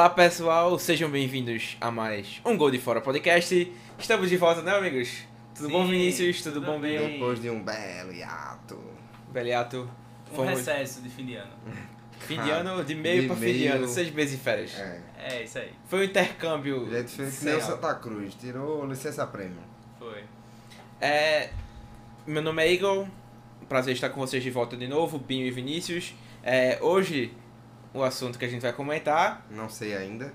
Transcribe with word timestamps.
Olá 0.00 0.08
pessoal, 0.08 0.78
sejam 0.78 1.10
bem-vindos 1.10 1.76
a 1.78 1.90
mais 1.90 2.40
um 2.42 2.56
Gol 2.56 2.70
de 2.70 2.78
Fora 2.78 3.02
podcast. 3.02 3.70
Estamos 3.98 4.30
de 4.30 4.36
volta, 4.38 4.62
né, 4.62 4.74
amigos? 4.74 5.24
Tudo 5.54 5.66
Sim, 5.66 5.72
bom, 5.72 5.86
Vinícius? 5.86 6.40
Tudo, 6.40 6.54
tudo 6.54 6.64
bom, 6.64 6.80
bem. 6.80 6.96
Binho? 6.96 7.10
Depois 7.10 7.38
de 7.38 7.50
um 7.50 7.62
belo 7.62 8.10
hiato. 8.10 8.82
Beliato? 9.30 9.90
Um 10.32 10.36
Fomos 10.36 10.52
recesso 10.52 11.02
de 11.02 11.10
fim 11.10 11.26
de 11.26 11.34
ano. 11.34 11.52
fim 12.18 12.40
de 12.40 12.48
ano, 12.48 12.82
de 12.82 12.94
meio 12.94 13.20
De 13.20 13.26
pra 13.26 13.36
fim 13.36 13.52
de 13.52 13.58
meio. 13.58 13.74
ano, 13.74 13.86
seis 13.86 14.10
meses 14.10 14.38
de 14.38 14.42
férias. 14.42 14.74
É. 14.78 15.02
É, 15.18 15.42
isso 15.42 15.58
aí. 15.58 15.70
Foi 15.84 16.00
um 16.00 16.04
intercâmbio. 16.04 16.88
A 16.90 17.00
gente 17.00 17.10
fez 17.10 17.42
nem 17.42 17.56
o. 17.56 17.60
Santa 17.60 17.94
Cruz, 17.96 18.34
tirou 18.36 18.86
licença 18.86 19.26
prêmio. 19.26 19.60
Foi. 19.98 20.24
É, 20.98 21.50
meu 22.26 22.40
nome 22.40 22.62
é 22.62 22.72
Igor, 22.72 23.06
prazer 23.68 23.92
estar 23.92 24.08
com 24.08 24.18
vocês 24.22 24.42
de 24.42 24.50
volta 24.50 24.78
de 24.78 24.88
novo, 24.88 25.18
Binho 25.18 25.44
e 25.44 25.50
Vinícius. 25.50 26.14
É, 26.42 26.78
hoje, 26.80 27.34
o 27.92 28.02
assunto 28.02 28.38
que 28.38 28.44
a 28.44 28.48
gente 28.48 28.62
vai 28.62 28.72
comentar 28.72 29.44
Não 29.50 29.68
sei 29.68 29.96
ainda. 29.96 30.32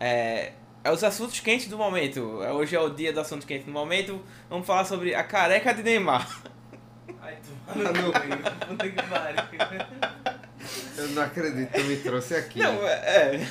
é, 0.00 0.52
é 0.84 0.90
os 0.90 1.02
assuntos 1.02 1.40
quentes 1.40 1.66
do 1.68 1.76
momento. 1.76 2.42
É, 2.42 2.52
Hoje 2.52 2.76
é 2.76 2.80
o 2.80 2.88
dia 2.90 3.12
do 3.12 3.20
assunto 3.20 3.46
quente 3.46 3.64
do 3.64 3.72
momento. 3.72 4.22
Vamos 4.48 4.66
falar 4.66 4.84
sobre 4.84 5.14
a 5.14 5.24
careca 5.24 5.74
de 5.74 5.82
Neymar. 5.82 6.42
Ai, 7.20 7.36
tu 7.44 7.78
mano, 7.78 8.12
puta 8.68 8.88
que 8.88 9.02
pariu. 9.02 9.80
Eu 10.96 11.08
não 11.08 11.22
acredito 11.22 11.72
que 11.72 11.80
tu 11.80 11.86
me 11.86 11.96
trouxe 11.96 12.34
aqui. 12.36 12.60
Não, 12.60 12.86
é. 12.86 13.46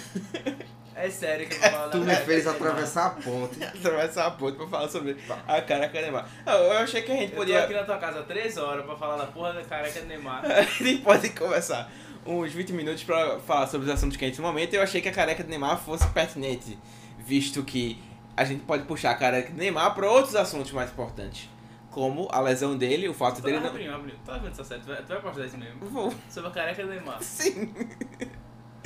É 0.95 1.09
sério 1.09 1.45
que 1.45 1.55
eu 1.55 1.59
vou 1.59 1.69
falar 1.71 1.89
Tu 1.89 1.97
me 1.97 2.15
fez 2.15 2.47
atravessar 2.47 3.07
a 3.07 3.09
ponte. 3.09 3.61
atravessar 3.63 4.27
a 4.27 4.31
ponte 4.31 4.55
pra 4.55 4.67
falar 4.67 4.87
sobre 4.87 5.17
a 5.45 5.61
careca 5.61 5.97
de 5.97 6.01
Neymar. 6.03 6.25
Eu 6.47 6.71
achei 6.71 7.01
que 7.01 7.11
a 7.11 7.15
gente 7.15 7.33
Neymar. 7.35 7.47
Eu 7.49 7.53
tô 7.53 7.57
aqui 7.57 7.67
podia. 7.67 7.79
na 7.81 7.85
tua 7.85 7.97
casa 7.97 8.19
há 8.21 8.23
3 8.23 8.57
horas 8.57 8.85
pra 8.85 8.95
falar 8.95 9.17
da 9.17 9.25
porra 9.25 9.51
da 9.53 9.63
careca 9.65 9.99
de 9.99 10.05
Neymar. 10.07 10.43
A 10.49 10.61
gente 10.61 11.01
pode 11.01 11.29
conversar 11.31 11.91
uns 12.25 12.51
20 12.51 12.73
minutos 12.73 13.03
pra 13.03 13.39
falar 13.39 13.67
sobre 13.67 13.87
os 13.87 13.93
assuntos 13.93 14.17
quentes 14.17 14.37
do 14.37 14.43
momento. 14.43 14.73
Eu 14.73 14.81
achei 14.81 15.01
que 15.01 15.09
a 15.09 15.13
careca 15.13 15.43
de 15.43 15.49
Neymar 15.49 15.79
fosse 15.79 16.07
pertinente, 16.09 16.77
visto 17.19 17.63
que 17.63 18.01
a 18.35 18.43
gente 18.43 18.63
pode 18.63 18.83
puxar 18.83 19.11
a 19.11 19.15
careca 19.15 19.51
de 19.51 19.57
Neymar 19.57 19.93
pra 19.95 20.09
outros 20.09 20.35
assuntos 20.35 20.71
mais 20.71 20.91
importantes. 20.91 21.49
Como 21.91 22.27
a 22.31 22.41
lesão 22.41 22.77
dele, 22.77 23.07
o 23.07 23.13
fato 23.13 23.41
dele 23.41 23.57
não. 23.59 23.67
Rapidinho. 23.67 23.93
Tu 24.01 24.17
tá 24.25 24.33
vendo 24.37 24.51
essa 24.51 24.63
série? 24.65 24.81
Tu 24.81 24.87
vai, 24.87 24.97
tu 24.97 25.07
vai 25.07 25.21
postar 25.21 25.45
isso 25.45 25.57
mesmo? 25.57 25.79
Vou. 25.85 26.13
Sobre 26.29 26.49
a 26.49 26.51
careca 26.53 26.83
de 26.83 26.89
Neymar. 26.89 27.21
Sim. 27.23 27.73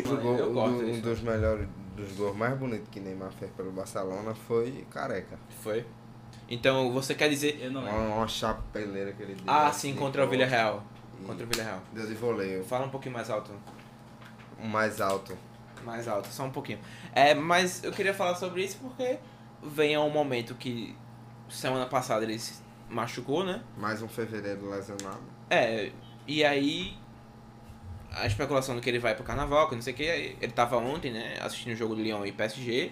O 0.05 0.15
gol- 0.17 0.37
Eu 0.37 0.49
um 0.51 0.53
gosto 0.53 0.75
um 0.83 0.85
disso. 0.85 1.01
dos 1.01 1.21
melhores, 1.21 1.67
dos 1.95 2.11
gols 2.13 2.37
mais 2.37 2.57
bonitos 2.57 2.87
que 2.89 2.99
Neymar 2.99 3.31
fez 3.31 3.49
pelo 3.51 3.71
Barcelona 3.71 4.33
foi 4.35 4.85
careca. 4.91 5.37
Foi. 5.61 5.85
Então 6.47 6.91
você 6.93 7.15
quer 7.15 7.29
dizer. 7.29 7.59
Eu 7.61 7.71
não 7.71 7.81
Uma, 7.81 7.91
lembro. 7.91 8.13
uma 8.17 8.27
chapeleira 8.27 9.11
que 9.13 9.23
ele 9.23 9.33
deu. 9.35 9.43
Ah, 9.47 9.67
assim, 9.67 9.91
sim, 9.91 9.97
contra 9.97 10.23
o. 10.25 10.29
Villarreal. 10.29 10.83
E 10.95 10.98
Contra 11.25 11.45
o 11.45 11.49
Villarreal. 11.49 11.81
Deu 11.93 12.07
de 12.07 12.13
voleio. 12.15 12.63
Fala 12.63 12.85
um 12.85 12.89
pouquinho 12.89 13.13
mais 13.13 13.29
alto. 13.29 13.51
Mais 14.61 14.99
alto. 14.99 15.37
Mais 15.83 16.07
alto, 16.07 16.27
só 16.27 16.43
um 16.43 16.51
pouquinho. 16.51 16.79
É, 17.13 17.33
mas 17.33 17.83
eu 17.83 17.91
queria 17.91 18.13
falar 18.13 18.35
sobre 18.35 18.63
isso 18.63 18.77
porque 18.81 19.17
vem 19.63 19.97
um 19.97 20.09
momento 20.09 20.55
que 20.55 20.95
semana 21.49 21.85
passada 21.85 22.23
ele 22.23 22.37
se 22.37 22.61
machucou, 22.89 23.45
né? 23.45 23.61
Mais 23.77 24.01
um 24.01 24.07
fevereiro 24.07 24.69
lesionado. 24.69 25.21
É, 25.49 25.91
e 26.27 26.43
aí 26.43 26.97
a 28.11 28.25
especulação 28.25 28.75
do 28.75 28.81
que 28.81 28.89
ele 28.89 28.99
vai 28.99 29.15
pro 29.15 29.23
carnaval, 29.23 29.69
que 29.69 29.75
não 29.75 29.81
sei 29.81 29.93
o 29.93 29.95
que, 29.95 30.03
ele 30.03 30.51
tava 30.51 30.77
ontem, 30.77 31.11
né, 31.11 31.37
assistindo 31.41 31.73
o 31.73 31.75
jogo 31.75 31.95
do 31.95 32.01
Lyon 32.01 32.25
e 32.25 32.31
PSG. 32.31 32.91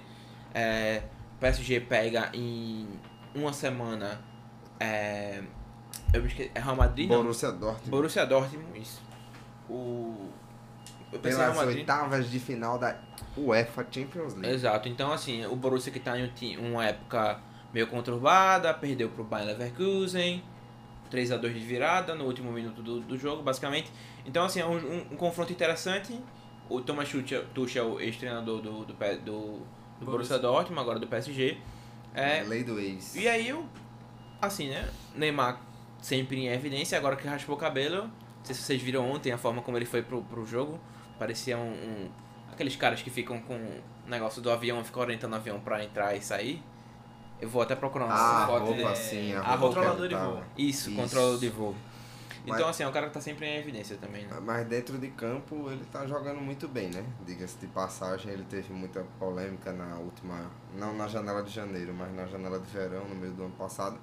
É, 0.54 1.04
PSG 1.40 1.82
pega 1.82 2.30
em 2.34 2.88
uma 3.34 3.52
semana 3.54 4.22
é, 4.80 5.44
eu 6.14 6.22
me 6.22 6.28
esqueci, 6.28 6.52
é 6.56 6.60
Real 6.60 6.76
Madrid, 6.76 7.10
não? 7.10 7.18
Borussia 7.22 7.52
Dortmund. 7.52 7.90
Borussia 7.90 8.26
Dortmund, 8.26 8.80
isso. 8.80 9.02
O 9.70 10.30
eu 11.12 11.20
pensei 11.20 11.40
Pelas 11.40 11.56
Real 11.56 11.68
oitavas 11.68 12.30
de 12.30 12.40
final 12.40 12.78
da 12.78 12.98
UEFA 13.38 13.86
Champions 13.90 14.34
League. 14.34 14.50
Exato, 14.56 14.90
então 14.90 15.12
assim, 15.12 15.46
o 15.46 15.56
Borussia 15.56 15.92
que 15.92 16.00
tá 16.00 16.18
em 16.18 16.58
um 16.58 16.72
uma 16.72 16.86
época 16.86 17.40
meio 17.74 17.88
conturbada, 17.88 18.74
perdeu 18.74 19.10
pro 19.10 19.24
Bayern 19.24 19.54
Leverkusen, 19.54 20.44
3 21.10 21.32
a 21.32 21.38
2 21.38 21.54
de 21.54 21.60
virada 21.62 22.14
no 22.16 22.26
último 22.26 22.52
minuto 22.52 22.82
do, 22.82 23.00
do 23.00 23.18
jogo, 23.18 23.42
basicamente. 23.44 23.92
Então 24.26 24.44
assim, 24.46 24.60
é 24.60 24.66
um, 24.66 24.76
um- 24.76 25.06
um 25.12 25.16
confronto 25.18 25.52
interessante. 25.54 26.20
O 26.70 26.82
Thomas 26.82 27.10
Tuchel, 27.54 28.00
ex-treinador 28.02 28.62
do, 28.62 28.86
do, 28.86 28.94
do, 28.94 29.60
do 30.00 30.06
Borussia. 30.06 30.38
Dortmund, 30.38 30.82
agora 30.82 31.00
do 31.00 31.08
PSG. 31.08 31.58
É, 32.14 32.44
Lei 32.44 32.64
do 32.64 32.78
ex. 32.80 33.16
e 33.16 33.28
aí 33.28 33.54
assim, 34.42 34.70
né, 34.70 34.90
Neymar 35.16 35.62
sempre 36.02 36.38
em 36.40 36.48
evidência, 36.48 36.98
agora 36.98 37.16
que 37.16 37.28
raspou 37.28 37.56
o 37.56 37.58
cabelo. 37.58 38.04
Não 38.04 38.46
sei 38.46 38.56
se 38.56 38.62
vocês 38.62 38.82
viram 38.82 39.10
ontem 39.10 39.32
a 39.32 39.38
forma 39.38 39.62
como 39.62 39.78
ele 39.78 39.86
foi 39.86 40.02
pro, 40.02 40.22
pro 40.24 40.46
jogo. 40.46 40.80
Parecia 41.20 41.58
um, 41.58 41.72
um- 41.72 42.10
Aqueles 42.52 42.76
caras 42.76 43.04
que 43.04 43.10
ficam 43.12 43.40
com 43.42 43.54
o 43.56 44.10
negócio 44.10 44.42
do 44.42 44.50
avião, 44.50 44.84
ficam 44.84 45.02
orientando 45.04 45.34
o 45.34 45.36
avião 45.36 45.60
pra 45.60 45.84
entrar 45.84 46.16
e 46.16 46.22
sair. 46.24 46.64
Eu 47.40 47.48
vou 47.48 47.62
até 47.62 47.76
procurar 47.76 48.06
uma 48.06 48.16
Ah, 48.16 48.48
foto 48.48 48.60
roupa 48.62 48.74
dele. 48.78 48.88
assim, 48.90 49.34
a 49.34 49.42
a 49.42 49.56
roupa. 49.56 49.76
Controlador 49.76 50.08
de 50.08 50.16
voo. 50.16 50.44
Isso, 50.58 50.90
Isso. 50.90 51.00
controle 51.00 51.38
de 51.40 51.50
voo. 51.50 51.76
Mas- 52.48 52.56
Então, 52.58 52.70
assim, 52.70 52.82
é 52.82 52.88
um 52.88 52.92
cara 52.92 53.08
que 53.10 53.14
tá 53.14 53.22
sempre 53.22 53.46
em 53.46 53.58
evidência 53.58 53.96
também, 53.98 54.26
né? 54.26 54.40
Mas 54.42 54.66
dentro 54.66 54.98
de 54.98 55.10
campo 55.10 55.70
ele 55.70 55.84
tá 55.92 56.08
jogando 56.08 56.42
muito 56.42 56.68
bem, 56.68 56.90
né? 56.90 57.04
Diga-se 57.28 57.58
de 57.58 57.68
passagem, 57.68 58.32
ele 58.32 58.44
teve 58.50 58.74
muita 58.74 59.04
polêmica 59.20 59.72
na 59.74 59.96
última. 59.98 60.50
Não 60.74 60.96
na 60.96 61.08
janela 61.08 61.44
de 61.44 61.52
janeiro, 61.52 61.94
mas 61.94 62.12
na 62.16 62.26
janela 62.26 62.58
de 62.58 62.66
verão, 62.72 63.04
no 63.08 63.14
meio 63.16 63.34
do 63.34 63.44
ano 63.44 63.54
passado. 63.56 64.00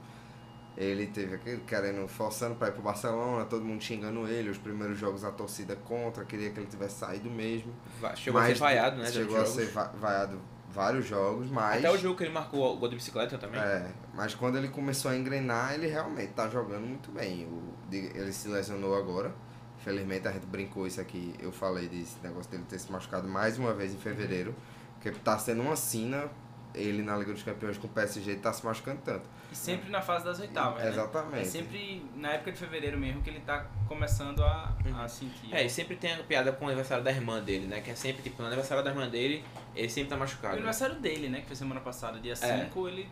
Ele 0.76 1.06
teve 1.06 1.36
aquele 1.36 1.60
querendo, 1.60 2.08
forçando 2.08 2.56
pra 2.56 2.68
ir 2.68 2.72
pro 2.72 2.82
Barcelona, 2.82 3.44
todo 3.44 3.64
mundo 3.64 3.80
xingando 3.82 4.26
ele, 4.26 4.50
os 4.50 4.58
primeiros 4.58 4.98
jogos 4.98 5.22
a 5.24 5.30
torcida 5.30 5.76
contra, 5.76 6.24
queria 6.24 6.50
que 6.50 6.58
ele 6.58 6.66
tivesse 6.66 6.96
saído 6.98 7.30
mesmo. 7.30 7.72
Chegou 8.16 8.40
a 8.40 8.46
ser 8.46 8.54
vaiado, 8.56 8.96
né? 8.96 9.10
Chegou 9.10 9.36
a 9.40 9.46
ser 9.46 9.66
va- 9.70 9.92
vaiado 10.00 10.40
vários 10.70 11.06
jogos, 11.06 11.48
mas. 11.48 11.78
Até 11.78 11.90
o 11.92 11.96
jogo 11.96 12.16
que 12.16 12.24
ele 12.24 12.32
marcou 12.32 12.74
o 12.74 12.76
gol 12.76 12.88
de 12.88 12.96
bicicleta 12.96 13.38
também. 13.38 13.60
É, 13.60 13.86
mas 14.14 14.34
quando 14.34 14.58
ele 14.58 14.66
começou 14.68 15.12
a 15.12 15.16
engrenar, 15.16 15.74
ele 15.74 15.86
realmente 15.86 16.32
tá 16.32 16.48
jogando 16.48 16.84
muito 16.84 17.12
bem. 17.12 17.44
O, 17.46 17.62
ele 17.92 18.32
se 18.32 18.48
lesionou 18.48 18.96
agora. 18.96 19.32
Infelizmente 19.78 20.26
a 20.26 20.32
gente 20.32 20.46
brincou 20.46 20.86
isso 20.86 21.00
aqui, 21.00 21.34
eu 21.38 21.52
falei 21.52 21.86
desse 21.88 22.16
negócio 22.22 22.50
dele 22.50 22.64
ter 22.68 22.78
se 22.80 22.90
machucado 22.90 23.28
mais 23.28 23.58
uma 23.58 23.72
vez 23.74 23.92
em 23.94 23.98
fevereiro. 23.98 24.54
Porque 24.94 25.10
tá 25.20 25.38
sendo 25.38 25.60
uma 25.62 25.76
sina, 25.76 26.28
ele 26.74 27.02
na 27.02 27.16
Liga 27.16 27.32
dos 27.32 27.42
Campeões 27.42 27.78
com 27.78 27.86
o 27.86 27.90
PSG 27.90 28.36
tá 28.36 28.52
se 28.52 28.64
machucando 28.66 29.00
tanto. 29.04 29.24
E 29.52 29.54
sempre 29.56 29.90
na 29.90 30.02
fase 30.02 30.24
das 30.24 30.40
oitavas, 30.40 30.82
né? 30.82 30.88
Exatamente. 30.90 31.42
É 31.42 31.44
sempre 31.44 32.04
na 32.16 32.32
época 32.32 32.50
de 32.52 32.58
fevereiro 32.58 32.98
mesmo 32.98 33.22
que 33.22 33.30
ele 33.30 33.40
tá 33.40 33.66
começando 33.86 34.42
a, 34.42 34.74
a 35.02 35.08
sentir. 35.08 35.54
É, 35.54 35.64
e 35.64 35.70
sempre 35.70 35.94
tem 35.96 36.12
a 36.14 36.22
piada 36.24 36.52
com 36.52 36.64
o 36.64 36.68
aniversário 36.68 37.04
da 37.04 37.10
irmã 37.12 37.40
dele, 37.40 37.66
né? 37.66 37.80
Que 37.80 37.90
é 37.92 37.94
sempre, 37.94 38.22
tipo, 38.22 38.40
no 38.42 38.48
aniversário 38.48 38.82
da 38.82 38.90
irmã 38.90 39.08
dele, 39.08 39.44
ele 39.76 39.88
sempre 39.88 40.10
tá 40.10 40.16
O 40.16 40.18
machucado. 40.18 40.54
aniversário 40.54 40.96
dele, 40.96 41.28
né? 41.28 41.40
Que 41.42 41.46
foi 41.46 41.56
semana 41.56 41.80
passada, 41.80 42.18
dia 42.18 42.32
É. 42.32 42.64
5, 42.64 42.88
ele, 42.88 43.08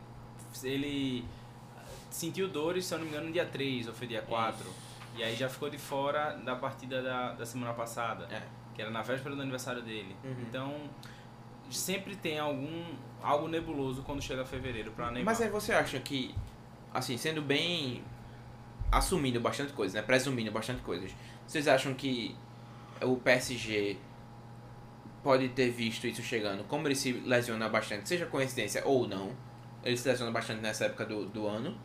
ele 0.64 1.24
sentiu 2.10 2.48
dores, 2.48 2.84
se 2.84 2.94
eu 2.94 2.98
não 2.98 3.04
me 3.04 3.10
engano, 3.12 3.26
no 3.28 3.32
dia 3.32 3.46
3 3.46 3.86
ou 3.88 3.94
foi 3.94 4.06
dia 4.06 4.22
4. 4.22 4.68
E 5.16 5.22
aí 5.22 5.36
já 5.36 5.48
ficou 5.48 5.70
de 5.70 5.78
fora 5.78 6.32
da 6.44 6.56
partida 6.56 7.02
da, 7.02 7.32
da 7.32 7.46
semana 7.46 7.72
passada, 7.74 8.24
É. 8.34 8.42
que 8.74 8.82
era 8.82 8.90
na 8.90 9.02
véspera 9.02 9.34
do 9.36 9.42
aniversário 9.42 9.82
dele. 9.82 10.16
Uhum. 10.24 10.34
Então, 10.48 10.74
sempre 11.70 12.16
tem 12.16 12.38
algum 12.38 12.84
algo 13.22 13.48
nebuloso 13.48 14.02
quando 14.02 14.20
chega 14.22 14.44
fevereiro 14.44 14.90
pra 14.92 15.06
Neymar. 15.10 15.34
Mas 15.34 15.40
aí 15.40 15.48
você 15.48 15.72
acha 15.72 15.98
que, 16.00 16.34
assim, 16.92 17.16
sendo 17.16 17.40
bem. 17.42 18.02
assumindo 18.90 19.40
bastante 19.40 19.72
coisas, 19.72 19.94
né? 19.94 20.02
Presumindo 20.02 20.50
bastante 20.50 20.82
coisas. 20.82 21.12
Vocês 21.46 21.68
acham 21.68 21.94
que 21.94 22.36
o 23.00 23.16
PSG 23.16 23.98
pode 25.22 25.48
ter 25.50 25.70
visto 25.70 26.06
isso 26.06 26.22
chegando? 26.22 26.64
Como 26.64 26.86
ele 26.88 26.94
se 26.94 27.12
lesiona 27.12 27.68
bastante, 27.68 28.08
seja 28.08 28.26
coincidência 28.26 28.82
ou 28.84 29.06
não, 29.06 29.34
ele 29.84 29.96
se 29.96 30.08
lesiona 30.08 30.30
bastante 30.30 30.60
nessa 30.60 30.86
época 30.86 31.06
do, 31.06 31.26
do 31.26 31.46
ano. 31.46 31.76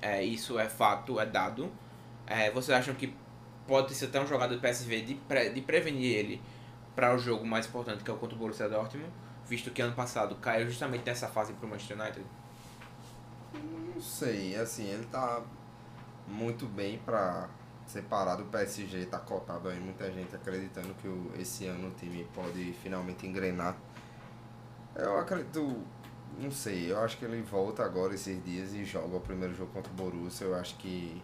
É, 0.00 0.22
isso 0.22 0.58
é 0.58 0.68
fato, 0.68 1.18
é 1.18 1.26
dado. 1.26 1.70
É, 2.26 2.50
vocês 2.50 2.76
acham 2.76 2.94
que 2.94 3.14
pode 3.66 3.94
ser 3.94 4.06
até 4.06 4.20
um 4.20 4.26
jogada 4.26 4.54
do 4.54 4.60
PSV 4.60 5.00
de, 5.02 5.14
pre, 5.14 5.50
de 5.50 5.60
prevenir 5.60 6.16
ele 6.16 6.42
para 6.94 7.14
o 7.14 7.18
jogo 7.18 7.46
mais 7.46 7.66
importante 7.66 8.04
que 8.04 8.10
é 8.10 8.14
o 8.14 8.16
contra 8.16 8.36
o 8.36 8.38
Borussia 8.38 8.68
Dortmund, 8.68 9.10
visto 9.46 9.70
que 9.70 9.82
ano 9.82 9.94
passado 9.94 10.34
caiu 10.36 10.66
justamente 10.68 11.04
nessa 11.06 11.28
fase 11.28 11.52
pro 11.54 11.68
Manchester 11.68 12.00
United? 12.00 12.24
Não 13.94 14.00
sei, 14.00 14.56
assim, 14.56 14.84
ele 14.86 15.04
tá 15.06 15.42
muito 16.26 16.66
bem 16.66 16.98
pra 16.98 17.48
separar 17.86 18.36
do 18.36 18.44
PSG, 18.46 19.06
tá 19.06 19.18
cotado 19.18 19.68
aí, 19.68 19.78
muita 19.78 20.10
gente 20.10 20.34
acreditando 20.34 20.94
que 20.94 21.06
o, 21.06 21.30
esse 21.38 21.66
ano 21.66 21.88
o 21.88 21.90
time 21.92 22.26
pode 22.34 22.72
finalmente 22.82 23.26
engrenar. 23.26 23.76
Eu 24.96 25.18
acredito, 25.18 25.82
não 26.38 26.50
sei, 26.50 26.90
eu 26.90 26.98
acho 27.00 27.18
que 27.18 27.24
ele 27.24 27.42
volta 27.42 27.84
agora 27.84 28.14
esses 28.14 28.42
dias 28.42 28.72
e 28.72 28.84
joga 28.84 29.16
o 29.16 29.20
primeiro 29.20 29.54
jogo 29.54 29.72
contra 29.72 29.92
o 29.92 29.94
Borussia, 29.94 30.46
eu 30.46 30.54
acho 30.54 30.76
que 30.76 31.22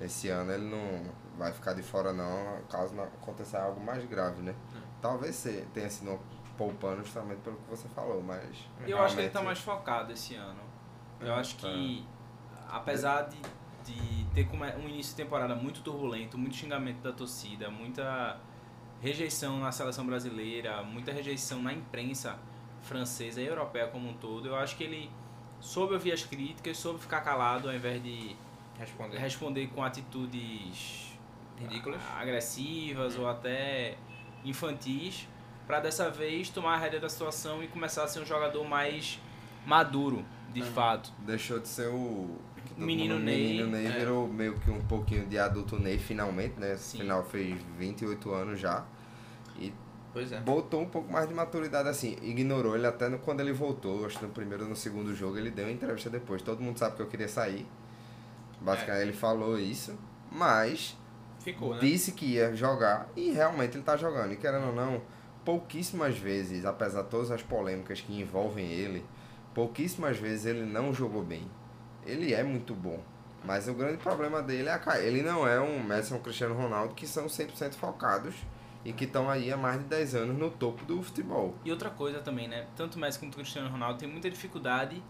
esse 0.00 0.28
ano 0.28 0.52
ele 0.52 0.64
não 0.68 1.04
vai 1.38 1.52
ficar 1.52 1.74
de 1.74 1.82
fora 1.82 2.12
não, 2.12 2.60
caso 2.70 2.94
não 2.94 3.04
aconteça 3.04 3.60
algo 3.60 3.80
mais 3.80 4.04
grave, 4.06 4.42
né? 4.42 4.54
Talvez 5.00 5.36
se- 5.36 5.66
tenha 5.74 5.88
sido 5.90 6.18
poupando 6.56 7.02
justamente 7.02 7.40
pelo 7.40 7.56
que 7.56 7.70
você 7.70 7.88
falou, 7.88 8.22
mas... 8.22 8.42
Eu 8.86 9.00
acho 9.02 9.14
que 9.14 9.22
ele 9.22 9.30
tá 9.30 9.40
realmente- 9.40 9.44
mais 9.44 9.58
focado 9.60 10.12
esse 10.12 10.34
ano. 10.34 10.60
Eu 11.20 11.28
Uhum. 11.28 11.34
acho 11.36 11.56
que, 11.56 12.04
apesar 12.68 13.22
de, 13.28 13.38
de 13.84 14.24
ter 14.34 14.48
um 14.78 14.88
início 14.88 15.16
de 15.16 15.22
temporada 15.22 15.54
muito 15.54 15.80
turbulento, 15.82 16.36
muito 16.36 16.56
xingamento 16.56 17.00
da 17.00 17.12
torcida, 17.12 17.70
muita 17.70 18.38
rejeição 19.00 19.58
na 19.60 19.72
seleção 19.72 20.06
brasileira, 20.06 20.82
muita 20.82 21.12
rejeição 21.12 21.60
na 21.62 21.72
imprensa 21.72 22.38
francesa 22.82 23.40
e 23.40 23.46
europeia 23.46 23.86
como 23.88 24.08
um 24.08 24.14
todo. 24.14 24.46
Eu 24.48 24.56
acho 24.56 24.76
que 24.76 24.84
ele 24.84 25.10
soube 25.60 25.94
ouvir 25.94 26.12
as 26.12 26.24
críticas, 26.24 26.76
soube 26.76 26.98
ficar 27.00 27.20
calado 27.20 27.68
ao 27.68 27.74
invés 27.74 28.02
de 28.02 28.36
Responder. 28.78 29.16
responder 29.18 29.66
com 29.68 29.82
atitudes 29.84 31.12
Ridículas. 31.58 32.00
agressivas 32.16 33.16
ou 33.18 33.28
até 33.28 33.96
infantis, 34.44 35.28
para 35.66 35.80
dessa 35.80 36.10
vez 36.10 36.48
tomar 36.50 36.74
a 36.74 36.78
rédea 36.78 37.00
da 37.00 37.08
situação 37.08 37.62
e 37.62 37.68
começar 37.68 38.04
a 38.04 38.08
ser 38.08 38.20
um 38.20 38.26
jogador 38.26 38.64
mais 38.64 39.20
maduro, 39.66 40.24
de 40.52 40.60
Uhum. 40.60 40.66
fato. 40.72 41.12
Deixou 41.20 41.58
de 41.58 41.68
ser 41.68 41.88
o. 41.88 42.36
Menino 42.76 43.14
mundo- 43.16 43.24
Ney, 43.24 43.46
Menino 43.48 43.66
Ney 43.68 43.86
é. 43.86 43.90
virou 43.98 44.26
meio 44.28 44.58
que 44.58 44.70
um 44.70 44.80
pouquinho 44.82 45.26
de 45.26 45.38
adulto 45.38 45.78
Ney 45.78 45.98
finalmente, 45.98 46.58
né? 46.58 46.74
Sim. 46.76 46.98
Afinal 46.98 47.22
fez 47.24 47.60
28 47.78 48.32
anos 48.32 48.58
já. 48.58 48.84
E 49.58 49.72
Pois 50.12 50.32
é. 50.32 50.40
botou 50.40 50.80
um 50.80 50.88
pouco 50.88 51.12
mais 51.12 51.28
de 51.28 51.34
maturidade 51.34 51.88
assim. 51.88 52.16
Ignorou 52.22 52.74
ele 52.74 52.86
até 52.86 53.08
no, 53.10 53.18
quando 53.18 53.40
ele 53.40 53.52
voltou. 53.52 54.06
Acho 54.06 54.18
que 54.18 54.24
no 54.24 54.30
primeiro 54.32 54.64
ou 54.64 54.70
no 54.70 54.76
segundo 54.76 55.14
jogo 55.14 55.36
ele 55.36 55.50
deu 55.50 55.66
uma 55.66 55.72
entrevista 55.72 56.08
depois. 56.08 56.40
Todo 56.40 56.62
mundo 56.62 56.78
sabe 56.78 56.96
que 56.96 57.02
eu 57.02 57.06
queria 57.08 57.28
sair. 57.28 57.66
Basicamente 58.60 59.02
ele 59.02 59.12
falou 59.12 59.58
isso. 59.58 59.94
Mas 60.30 60.96
Ficou, 61.40 61.74
né? 61.74 61.80
disse 61.80 62.12
que 62.12 62.24
ia 62.24 62.54
jogar 62.56 63.08
e 63.16 63.32
realmente 63.32 63.76
ele 63.76 63.84
tá 63.84 63.96
jogando. 63.98 64.32
E 64.32 64.36
querendo 64.36 64.68
ou 64.68 64.74
não, 64.74 65.02
pouquíssimas 65.44 66.16
vezes, 66.18 66.64
apesar 66.64 67.02
de 67.02 67.08
todas 67.08 67.30
as 67.30 67.42
polêmicas 67.42 68.00
que 68.00 68.18
envolvem 68.20 68.66
ele, 68.70 69.04
pouquíssimas 69.54 70.16
vezes 70.18 70.46
ele 70.46 70.64
não 70.64 70.92
jogou 70.92 71.22
bem. 71.22 71.48
Ele 72.04 72.32
é 72.34 72.42
muito 72.42 72.74
bom. 72.74 73.00
Mas 73.44 73.66
o 73.68 73.74
grande 73.74 73.98
problema 73.98 74.40
dele 74.40 74.68
é 74.68 74.72
a 74.72 74.78
ca- 74.78 75.00
ele 75.00 75.20
não 75.22 75.46
é 75.46 75.60
um 75.60 75.82
Messi 75.82 76.12
ou 76.12 76.20
um 76.20 76.22
Cristiano 76.22 76.54
Ronaldo 76.54 76.94
que 76.94 77.06
são 77.06 77.26
100% 77.26 77.74
focados 77.74 78.34
e 78.84 78.92
que 78.92 79.04
estão 79.04 79.28
aí 79.28 79.50
há 79.52 79.56
mais 79.56 79.78
de 79.80 79.86
10 79.86 80.14
anos 80.14 80.38
no 80.38 80.48
topo 80.50 80.84
do 80.84 81.02
futebol. 81.02 81.54
E 81.64 81.70
outra 81.70 81.90
coisa 81.90 82.20
também, 82.20 82.46
né? 82.48 82.66
Tanto 82.76 82.96
o 82.96 82.98
Messi 83.00 83.18
quanto 83.18 83.34
o 83.34 83.36
Cristiano 83.38 83.68
Ronaldo 83.68 83.98
tem 83.98 84.08
muita 84.08 84.30
dificuldade 84.30 85.02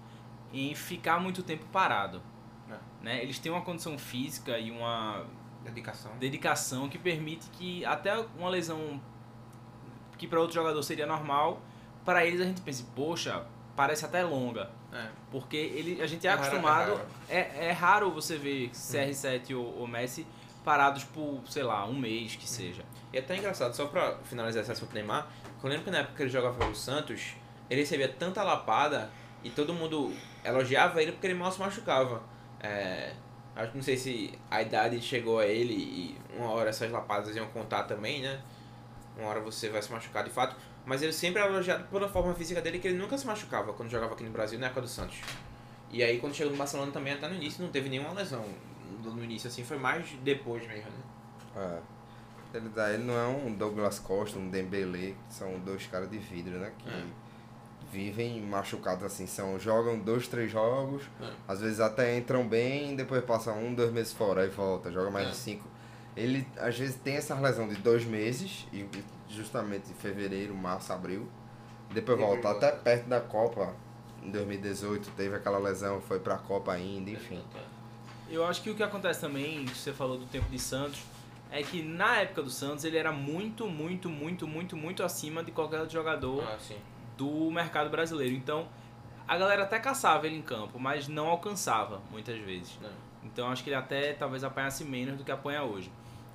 em 0.52 0.75
ficar 0.75 1.20
muito 1.20 1.43
tempo 1.43 1.64
parado. 1.73 2.23
É. 2.70 2.75
Né? 3.05 3.23
Eles 3.23 3.38
têm 3.38 3.52
uma 3.52 3.61
condição 3.62 3.99
física 3.99 4.58
e 4.58 4.70
uma 4.70 5.26
Dedicação. 5.62 6.12
dedicação 6.19 6.88
que 6.88 6.99
permite 6.99 7.49
que 7.50 7.84
até 7.84 8.19
uma 8.38 8.49
lesão 8.49 9.00
que 10.18 10.26
para 10.26 10.40
outro 10.40 10.54
jogador 10.54 10.82
seria 10.82 11.06
normal, 11.06 11.60
para 12.04 12.24
eles 12.24 12.40
a 12.40 12.44
gente 12.44 12.60
pensa, 12.60 12.84
poxa, 12.94 13.44
parece 13.76 14.04
até 14.04 14.22
longa. 14.22 14.70
É. 14.92 15.06
Porque 15.30 15.56
ele, 15.56 16.02
a 16.02 16.06
gente 16.06 16.26
é, 16.26 16.30
É 16.30 16.34
raro, 16.34 16.42
acostumado. 16.46 16.90
é 16.90 16.94
raro. 16.94 17.06
É, 17.28 17.66
é 17.68 17.72
raro 17.72 18.10
você 18.10 18.36
ver 18.36 18.70
CR7 18.70 19.56
ou, 19.56 19.80
ou 19.80 19.86
Messi 19.86 20.26
parados 20.64 21.04
por, 21.04 21.40
sei 21.48 21.62
lá, 21.62 21.84
um 21.86 21.98
mês 21.98 22.36
que 22.36 22.48
seja. 22.48 22.82
E 23.12 23.16
é 23.16 23.20
até 23.20 23.36
engraçado, 23.36 23.74
só 23.74 23.86
pra 23.86 24.16
finalizar 24.24 24.62
esse 24.62 24.70
assunto 24.70 24.90
do 24.90 24.94
Neymar, 24.94 25.26
eu 25.62 25.68
lembro 25.68 25.84
que 25.84 25.90
na 25.90 25.98
época 25.98 26.16
que 26.16 26.22
ele 26.22 26.30
jogava 26.30 26.56
pelo 26.56 26.74
Santos, 26.74 27.34
ele 27.68 27.80
recebia 27.80 28.08
tanta 28.08 28.42
lapada 28.42 29.10
e 29.42 29.50
todo 29.50 29.72
mundo 29.72 30.12
elogiava 30.44 31.02
ele 31.02 31.12
porque 31.12 31.26
ele 31.26 31.34
mal 31.34 31.50
se 31.50 31.58
machucava. 31.58 32.22
É, 32.60 33.12
acho 33.56 33.70
que 33.70 33.76
não 33.76 33.82
sei 33.84 33.96
se 33.96 34.38
a 34.50 34.62
idade 34.62 35.00
chegou 35.00 35.38
a 35.38 35.46
ele 35.46 35.74
e 35.74 36.16
uma 36.36 36.50
hora 36.50 36.70
essas 36.70 36.90
lapadas 36.90 37.34
iam 37.34 37.46
contar 37.48 37.84
também, 37.84 38.22
né? 38.22 38.40
Uma 39.16 39.28
hora 39.28 39.40
você 39.40 39.68
vai 39.68 39.82
se 39.82 39.90
machucar 39.92 40.24
de 40.24 40.30
fato. 40.30 40.56
Mas 40.84 41.02
ele 41.02 41.12
sempre 41.12 41.40
era 41.40 41.50
elogiado 41.50 41.84
pela 41.84 42.08
forma 42.08 42.34
física 42.34 42.60
dele, 42.60 42.78
que 42.78 42.88
ele 42.88 42.98
nunca 42.98 43.16
se 43.16 43.26
machucava 43.26 43.72
quando 43.72 43.88
jogava 43.90 44.14
aqui 44.14 44.24
no 44.24 44.30
Brasil, 44.30 44.58
na 44.58 44.66
época 44.66 44.80
do 44.82 44.88
Santos. 44.88 45.20
E 45.90 46.02
aí 46.02 46.18
quando 46.18 46.34
chegou 46.34 46.52
no 46.52 46.58
Barcelona 46.58 46.90
também, 46.90 47.12
até 47.12 47.28
no 47.28 47.34
início, 47.34 47.62
não 47.62 47.70
teve 47.70 47.88
nenhuma 47.88 48.12
lesão. 48.12 48.44
No 49.04 49.22
início, 49.22 49.48
assim, 49.48 49.62
foi 49.64 49.76
mais 49.78 50.06
depois 50.24 50.66
mesmo, 50.66 50.90
né? 50.90 50.98
É. 51.56 52.56
Ele, 52.56 52.70
ele 52.94 53.04
não 53.04 53.14
é 53.14 53.26
um 53.26 53.52
Douglas 53.54 53.98
Costa, 53.98 54.38
um 54.38 54.48
Dembele, 54.50 55.16
que 55.28 55.34
são 55.34 55.58
dois 55.60 55.86
caras 55.86 56.10
de 56.10 56.18
vidro, 56.18 56.58
né? 56.58 56.72
Que 56.78 56.88
É. 56.88 57.04
vivem 57.90 58.40
machucados 58.42 59.04
assim, 59.04 59.26
são, 59.26 59.58
jogam 59.58 59.98
dois, 59.98 60.26
três 60.28 60.50
jogos, 60.50 61.02
É. 61.20 61.30
às 61.46 61.60
vezes 61.60 61.78
até 61.80 62.16
entram 62.16 62.46
bem, 62.48 62.96
depois 62.96 63.22
passam 63.24 63.58
um, 63.62 63.74
dois 63.74 63.92
meses 63.92 64.12
fora, 64.12 64.42
aí 64.42 64.48
volta, 64.48 64.90
joga 64.90 65.10
mais 65.10 65.28
É. 65.28 65.30
de 65.30 65.36
cinco. 65.36 65.68
Ele 66.16 66.46
às 66.58 66.78
vezes 66.78 66.96
tem 66.96 67.16
essa 67.16 67.34
lesão 67.34 67.68
de 67.68 67.76
dois 67.76 68.04
meses, 68.04 68.66
e 68.72 68.86
justamente 69.28 69.90
em 69.90 69.94
fevereiro, 69.94 70.54
março, 70.54 70.92
abril, 70.92 71.28
depois 71.90 72.18
E 72.18 72.20
volta 72.20 72.50
até 72.50 72.70
perto 72.72 73.08
da 73.08 73.20
Copa. 73.20 73.74
Em 74.22 74.30
2018 74.30 75.10
teve 75.16 75.34
aquela 75.34 75.58
lesão, 75.58 76.00
foi 76.00 76.20
pra 76.20 76.36
Copa 76.38 76.72
ainda, 76.72 77.10
enfim. 77.10 77.42
Eu 78.30 78.46
acho 78.46 78.62
que 78.62 78.70
o 78.70 78.74
que 78.74 78.82
acontece 78.82 79.20
também, 79.20 79.64
que 79.64 79.76
você 79.76 79.92
falou 79.92 80.16
do 80.18 80.26
tempo 80.26 80.48
de 80.48 80.58
Santos, 80.58 81.02
é 81.50 81.62
que 81.62 81.82
na 81.82 82.20
época 82.20 82.42
do 82.42 82.50
Santos 82.50 82.84
ele 82.84 82.96
era 82.96 83.12
muito, 83.12 83.66
muito, 83.66 84.08
muito, 84.08 84.46
muito, 84.46 84.76
muito 84.76 85.02
acima 85.02 85.42
de 85.42 85.50
qualquer 85.50 85.80
outro 85.80 85.92
jogador 85.92 86.42
Ah, 86.44 86.56
sim. 86.58 86.76
do 87.16 87.50
mercado 87.50 87.90
brasileiro. 87.90 88.34
Então, 88.34 88.68
a 89.28 89.36
galera 89.36 89.64
até 89.64 89.78
caçava 89.78 90.26
ele 90.26 90.36
em 90.36 90.42
campo, 90.42 90.78
mas 90.78 91.08
não 91.08 91.26
alcançava 91.26 92.00
muitas 92.10 92.38
vezes. 92.38 92.78
Não. 92.80 92.88
Então, 93.24 93.48
acho 93.50 93.62
que 93.62 93.68
ele 93.70 93.76
até 93.76 94.12
talvez 94.14 94.42
apanhasse 94.44 94.82
menos 94.84 95.16
do 95.18 95.24
que 95.24 95.30
apanha 95.30 95.62
hoje. 95.62 95.90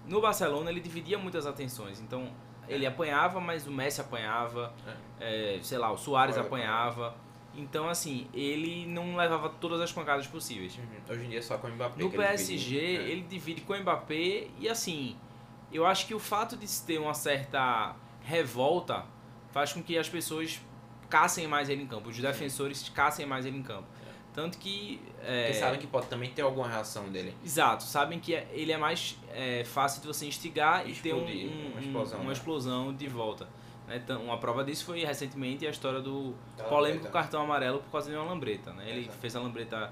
No 0.07 0.21
Barcelona, 0.21 0.69
ele 0.71 0.80
dividia 0.80 1.18
muitas 1.18 1.45
atenções. 1.45 2.00
Então, 2.00 2.31
ele 2.68 2.86
apanhava, 2.86 3.39
mas 3.39 3.65
o 3.68 3.71
Messi 3.71 4.01
apanhava, 4.01 4.74
é, 5.19 5.59
sei 5.62 5.77
lá, 5.77 5.92
o 5.92 5.98
Soares 5.98 6.38
apanhava. 6.38 7.15
Então, 7.56 7.89
assim, 7.89 8.27
ele 8.33 8.86
não 8.86 9.15
levava 9.15 9.50
todas 9.50 9.81
as 9.81 9.92
pancadas 9.92 10.27
possíveis. 10.27 10.77
Uhum. 10.77 10.83
Hoje 11.09 11.25
em 11.25 11.30
dia 11.30 11.39
é 11.39 11.42
só 11.42 11.57
com 11.57 11.68
o 11.68 11.71
Mbappé. 11.71 12.04
No 12.04 12.09
que 12.09 12.15
ele 12.15 12.27
PSG, 12.27 12.56
divide. 12.57 12.77
É. 12.80 13.09
ele 13.09 13.21
divide 13.21 13.62
com 13.62 13.74
o 13.74 13.80
Mbappé 13.80 14.48
e 14.59 14.69
assim, 14.69 15.18
eu 15.71 15.86
acho 15.86 16.06
que 16.06 16.13
o 16.13 16.19
fato 16.19 16.56
de 16.56 16.68
se 16.68 16.86
ter 16.86 17.00
uma 17.00 17.15
certa 17.15 17.95
revolta 18.21 19.06
faz 19.51 19.74
com 19.74 19.81
que 19.81 19.98
as 19.98 20.07
pessoas 20.07 20.62
caçem 21.10 21.48
mais 21.48 21.69
ele 21.69 21.81
em 21.81 21.88
campo, 21.88 22.10
os 22.10 22.18
defensores 22.18 22.89
caçem 22.89 23.25
mais 23.25 23.45
ele 23.45 23.57
em 23.57 23.63
campo. 23.63 23.88
Tanto 24.38 24.60
que. 24.60 25.01
É, 25.24 25.45
Porque 25.48 25.54
sabem 25.60 25.80
que 25.80 25.88
pode 25.88 26.06
também 26.06 26.30
ter 26.30 26.44
alguma 26.44 26.68
reação 26.68 27.10
dele. 27.10 27.34
Exato, 27.44 27.81
sabem 27.81 28.19
que 28.19 28.36
é- 28.36 28.48
ele 28.51 28.72
é 28.72 28.78
mais 28.78 29.18
é, 29.34 29.63
fácil 29.66 30.00
de 30.00 30.06
você 30.07 30.28
instigar 30.28 30.88
e 30.88 30.94
ter 30.94 31.12
um, 31.16 31.25
um- 31.25 31.72
uma 31.72 31.80
explosão, 31.81 32.19
uma 32.19 32.28
né? 32.28 32.34
explosão 32.34 32.94
de 32.94 33.07
volta. 33.07 33.50
né? 33.88 33.95
Então, 34.04 34.22
uma 34.22 34.38
prova 34.38 34.63
disso 34.63 34.86
foi 34.86 35.04
recentemente 35.04 35.66
a 35.66 35.72
história 35.72 36.00
do 36.01 36.36
Da 36.56 36.66
polêmico 36.66 37.06
lambreta. 37.06 37.10
cartão 37.10 37.42
amarelo 37.42 37.80
por 37.80 37.89
causa 37.92 38.12
de 38.12 38.16
uma 38.16 38.25
lambreta. 38.25 38.72
Né? 38.74 38.88
Ele 38.88 39.00
Exato. 39.00 39.18
fez 39.18 39.36
a 39.36 39.39
lambreta 39.39 39.92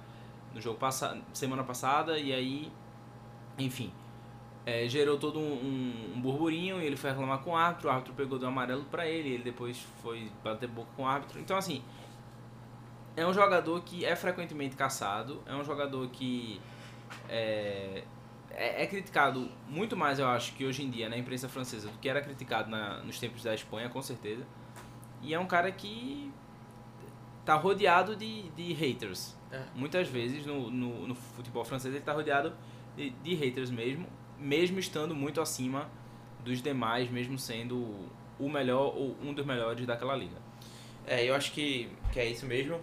no 0.54 0.62
jogo 0.62 0.78
passado, 0.78 1.20
semana 1.34 1.64
passada 1.64 2.20
e 2.20 2.32
aí, 2.32 2.72
enfim, 3.58 3.92
é, 4.64 4.88
gerou 4.88 5.18
todo 5.18 5.40
um, 5.40 5.54
um- 5.54 6.14
um 6.18 6.22
burburinho 6.22 6.80
e 6.82 6.86
ele 6.86 6.96
foi 6.96 7.10
reclamar 7.10 7.40
com 7.40 7.50
o 7.52 7.56
árbitro, 7.58 7.88
o 7.88 7.92
árbitro 7.92 8.14
pegou 8.14 8.38
do 8.38 8.46
amarelo 8.46 8.84
pra 8.92 9.08
ele, 9.08 9.30
ele 9.30 9.44
depois 9.44 9.76
foi 10.04 10.30
bater 10.44 10.68
boca 10.70 10.90
com 10.96 11.02
o 11.02 11.08
árbitro. 11.08 11.40
Então, 11.40 11.58
assim, 11.58 11.82
é 13.16 13.26
um 13.26 13.34
jogador 13.34 13.82
que 13.84 14.06
é 14.06 14.16
frequentemente 14.16 14.76
caçado, 14.76 15.42
é 15.46 15.56
um 15.56 15.64
jogador 15.64 16.08
que 16.10 16.60
é, 17.30 18.04
é, 18.52 18.84
é 18.84 18.88
criticado 18.88 19.50
muito 19.68 19.96
mais, 19.96 20.20
eu 20.20 20.28
acho, 20.28 20.54
que 20.54 20.66
hoje 20.66 20.84
em 20.84 20.90
dia 20.90 21.10
na 21.10 21.18
imprensa 21.18 21.48
francesa 21.48 21.90
do 21.90 21.98
que 21.98 22.10
era 22.10 22.22
criticado 22.22 22.70
na, 22.70 23.00
nos 23.00 23.20
tempos 23.20 23.44
da 23.44 23.54
Espanha, 23.54 23.90
com 23.90 24.02
certeza. 24.02 24.46
E 25.22 25.34
é 25.34 25.40
um 25.40 25.46
cara 25.46 25.72
que 25.72 26.32
tá 27.46 27.56
rodeado 27.56 28.16
de, 28.16 28.50
de 28.50 28.74
haters. 28.74 29.36
É. 29.52 29.62
Muitas 29.74 30.08
vezes 30.08 30.46
no, 30.46 30.70
no, 30.70 31.08
no 31.08 31.16
futebol 31.16 31.64
francês 31.64 31.94
ele 31.94 32.04
tá 32.04 32.12
rodeado 32.12 32.54
de, 32.98 33.12
de 33.12 33.36
haters 33.36 33.70
mesmo, 33.70 34.08
mesmo 34.38 34.80
estando 34.80 35.16
muito 35.16 35.40
acima 35.40 35.90
dos 36.44 36.62
demais, 36.62 37.10
mesmo 37.10 37.38
sendo 37.40 38.10
o 38.38 38.50
melhor 38.50 38.94
ou 38.96 39.16
um 39.22 39.34
dos 39.34 39.46
melhores 39.46 39.86
daquela 39.86 40.16
liga. 40.16 40.38
É, 41.08 41.24
eu 41.24 41.36
acho 41.36 41.52
que, 41.52 41.90
que 42.12 42.20
é 42.20 42.26
isso 42.30 42.46
mesmo. 42.46 42.80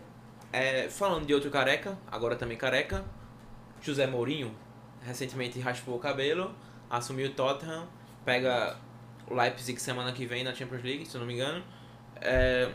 É, 0.53 0.89
falando 0.91 1.27
de 1.27 1.33
outro 1.33 1.51
careca, 1.51 1.99
agora 2.11 2.37
também 2.37 2.59
careca, 2.59 3.03
José 3.81 4.07
Mourinho, 4.07 4.55
recentemente 5.03 5.59
raspou 5.59 5.97
o 5.97 5.99
cabelo, 5.99 6.55
assumiu 6.91 7.31
o 7.31 7.33
Tottenham, 7.33 7.89
pega 8.25 8.77
o 9.27 9.35
Leipzig 9.35 9.81
semana 9.81 10.13
que 10.13 10.27
vem 10.27 10.45
na 10.45 10.55
Champions 10.55 10.83
League, 10.83 11.07
se 11.07 11.17
eu 11.17 11.21
não 11.21 11.27
me 11.27 11.35
engano. 11.35 11.65
É, 12.21 12.71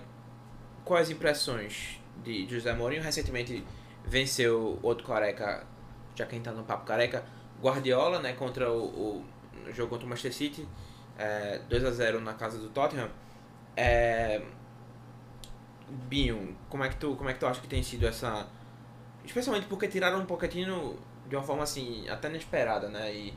quais 0.83 1.09
impressões 1.11 1.99
de 2.23 2.47
José 2.49 2.73
Mourinho? 2.73 3.03
Recentemente 3.03 3.63
venceu 4.03 4.79
outro 4.81 5.05
careca, 5.05 5.65
já 6.15 6.25
quem 6.25 6.41
tá 6.41 6.51
no 6.51 6.63
papo 6.63 6.85
careca, 6.85 7.23
Guardiola, 7.61 8.19
né, 8.19 8.33
contra 8.33 8.71
o, 8.71 9.19
o 9.19 9.25
jogo 9.71 9.89
contra 9.89 10.05
o 10.05 10.09
Manchester 10.09 10.33
City, 10.33 10.67
é, 11.17 11.59
2 11.69 11.85
a 11.85 11.91
0 11.91 12.21
na 12.21 12.33
casa 12.33 12.57
do 12.57 12.69
Tottenham. 12.69 13.09
É, 13.75 14.41
Binho, 15.89 16.55
como 16.69 16.83
é 16.83 16.89
que 16.89 16.97
tu, 16.97 17.15
como 17.15 17.29
é 17.29 17.33
que 17.33 17.39
tu 17.39 17.45
acha 17.45 17.61
que 17.61 17.67
tem 17.67 17.81
sido 17.81 18.05
essa, 18.05 18.47
especialmente 19.25 19.67
porque 19.67 19.87
tiraram 19.87 20.19
um 20.19 20.25
Pochettino 20.25 20.97
de 21.27 21.35
uma 21.35 21.43
forma 21.43 21.63
assim 21.63 22.07
até 22.09 22.29
inesperada, 22.29 22.89
né? 22.89 23.13
E 23.13 23.33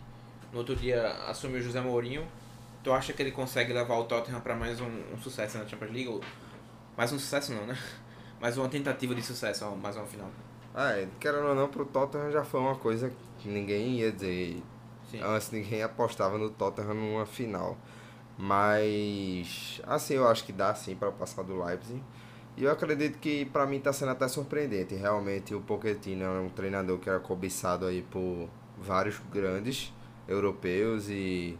no 0.52 0.58
outro 0.58 0.74
dia 0.74 1.08
assumiu 1.28 1.58
o 1.58 1.62
José 1.62 1.80
Mourinho. 1.80 2.26
Tu 2.82 2.92
acha 2.92 3.12
que 3.12 3.22
ele 3.22 3.30
consegue 3.30 3.72
levar 3.72 3.96
o 3.98 4.04
Tottenham 4.04 4.40
para 4.40 4.56
mais 4.56 4.80
um, 4.80 5.02
um 5.12 5.18
sucesso 5.18 5.58
na 5.58 5.66
Champions 5.66 5.92
League? 5.92 6.08
Ou, 6.08 6.20
mais 6.96 7.12
um 7.12 7.18
sucesso 7.18 7.52
não, 7.52 7.66
né? 7.66 7.76
Mais 8.40 8.56
uma 8.56 8.70
tentativa 8.70 9.14
de 9.14 9.20
sucesso, 9.20 9.66
mais 9.76 9.96
uma 9.96 10.06
final. 10.06 10.30
Ah, 10.74 10.92
é, 10.92 11.06
querendo 11.20 11.48
ou 11.48 11.54
não, 11.54 11.68
pro 11.68 11.84
Tottenham 11.84 12.30
já 12.30 12.42
foi 12.42 12.58
uma 12.58 12.74
coisa 12.74 13.12
que 13.38 13.50
ninguém 13.50 13.98
ia 13.98 14.10
dizer. 14.10 14.62
Sim. 15.10 15.20
Antes 15.20 15.50
ninguém 15.50 15.82
apostava 15.82 16.38
no 16.38 16.48
Tottenham 16.48 16.94
numa 16.94 17.26
final. 17.26 17.76
Mas, 18.38 19.78
assim, 19.86 20.14
eu 20.14 20.26
acho 20.26 20.42
que 20.44 20.52
dá 20.52 20.74
sim 20.74 20.96
para 20.96 21.12
passar 21.12 21.42
do 21.42 21.62
Leipzig. 21.62 22.02
E 22.56 22.64
eu 22.64 22.70
acredito 22.70 23.18
que 23.18 23.44
para 23.46 23.66
mim 23.66 23.76
está 23.76 23.92
sendo 23.92 24.10
até 24.10 24.28
surpreendente. 24.28 24.94
Realmente 24.94 25.54
o 25.54 25.60
Pochettino 25.60 26.24
é 26.24 26.40
um 26.40 26.48
treinador 26.48 26.98
que 26.98 27.08
era 27.08 27.20
cobiçado 27.20 27.86
aí 27.86 28.02
por 28.02 28.48
vários 28.78 29.18
grandes 29.32 29.92
europeus 30.28 31.08
e 31.08 31.58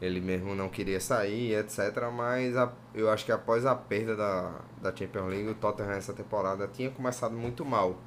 ele 0.00 0.20
mesmo 0.20 0.54
não 0.54 0.68
queria 0.68 1.00
sair, 1.00 1.54
etc. 1.54 2.10
Mas 2.12 2.56
a, 2.56 2.72
eu 2.94 3.10
acho 3.10 3.24
que 3.24 3.32
após 3.32 3.66
a 3.66 3.74
perda 3.74 4.16
da, 4.16 4.60
da 4.80 4.96
Champions 4.96 5.28
League, 5.28 5.48
o 5.48 5.54
Tottenham 5.54 5.92
essa 5.92 6.12
temporada 6.12 6.68
tinha 6.68 6.90
começado 6.90 7.34
muito 7.34 7.64
mal. 7.64 7.98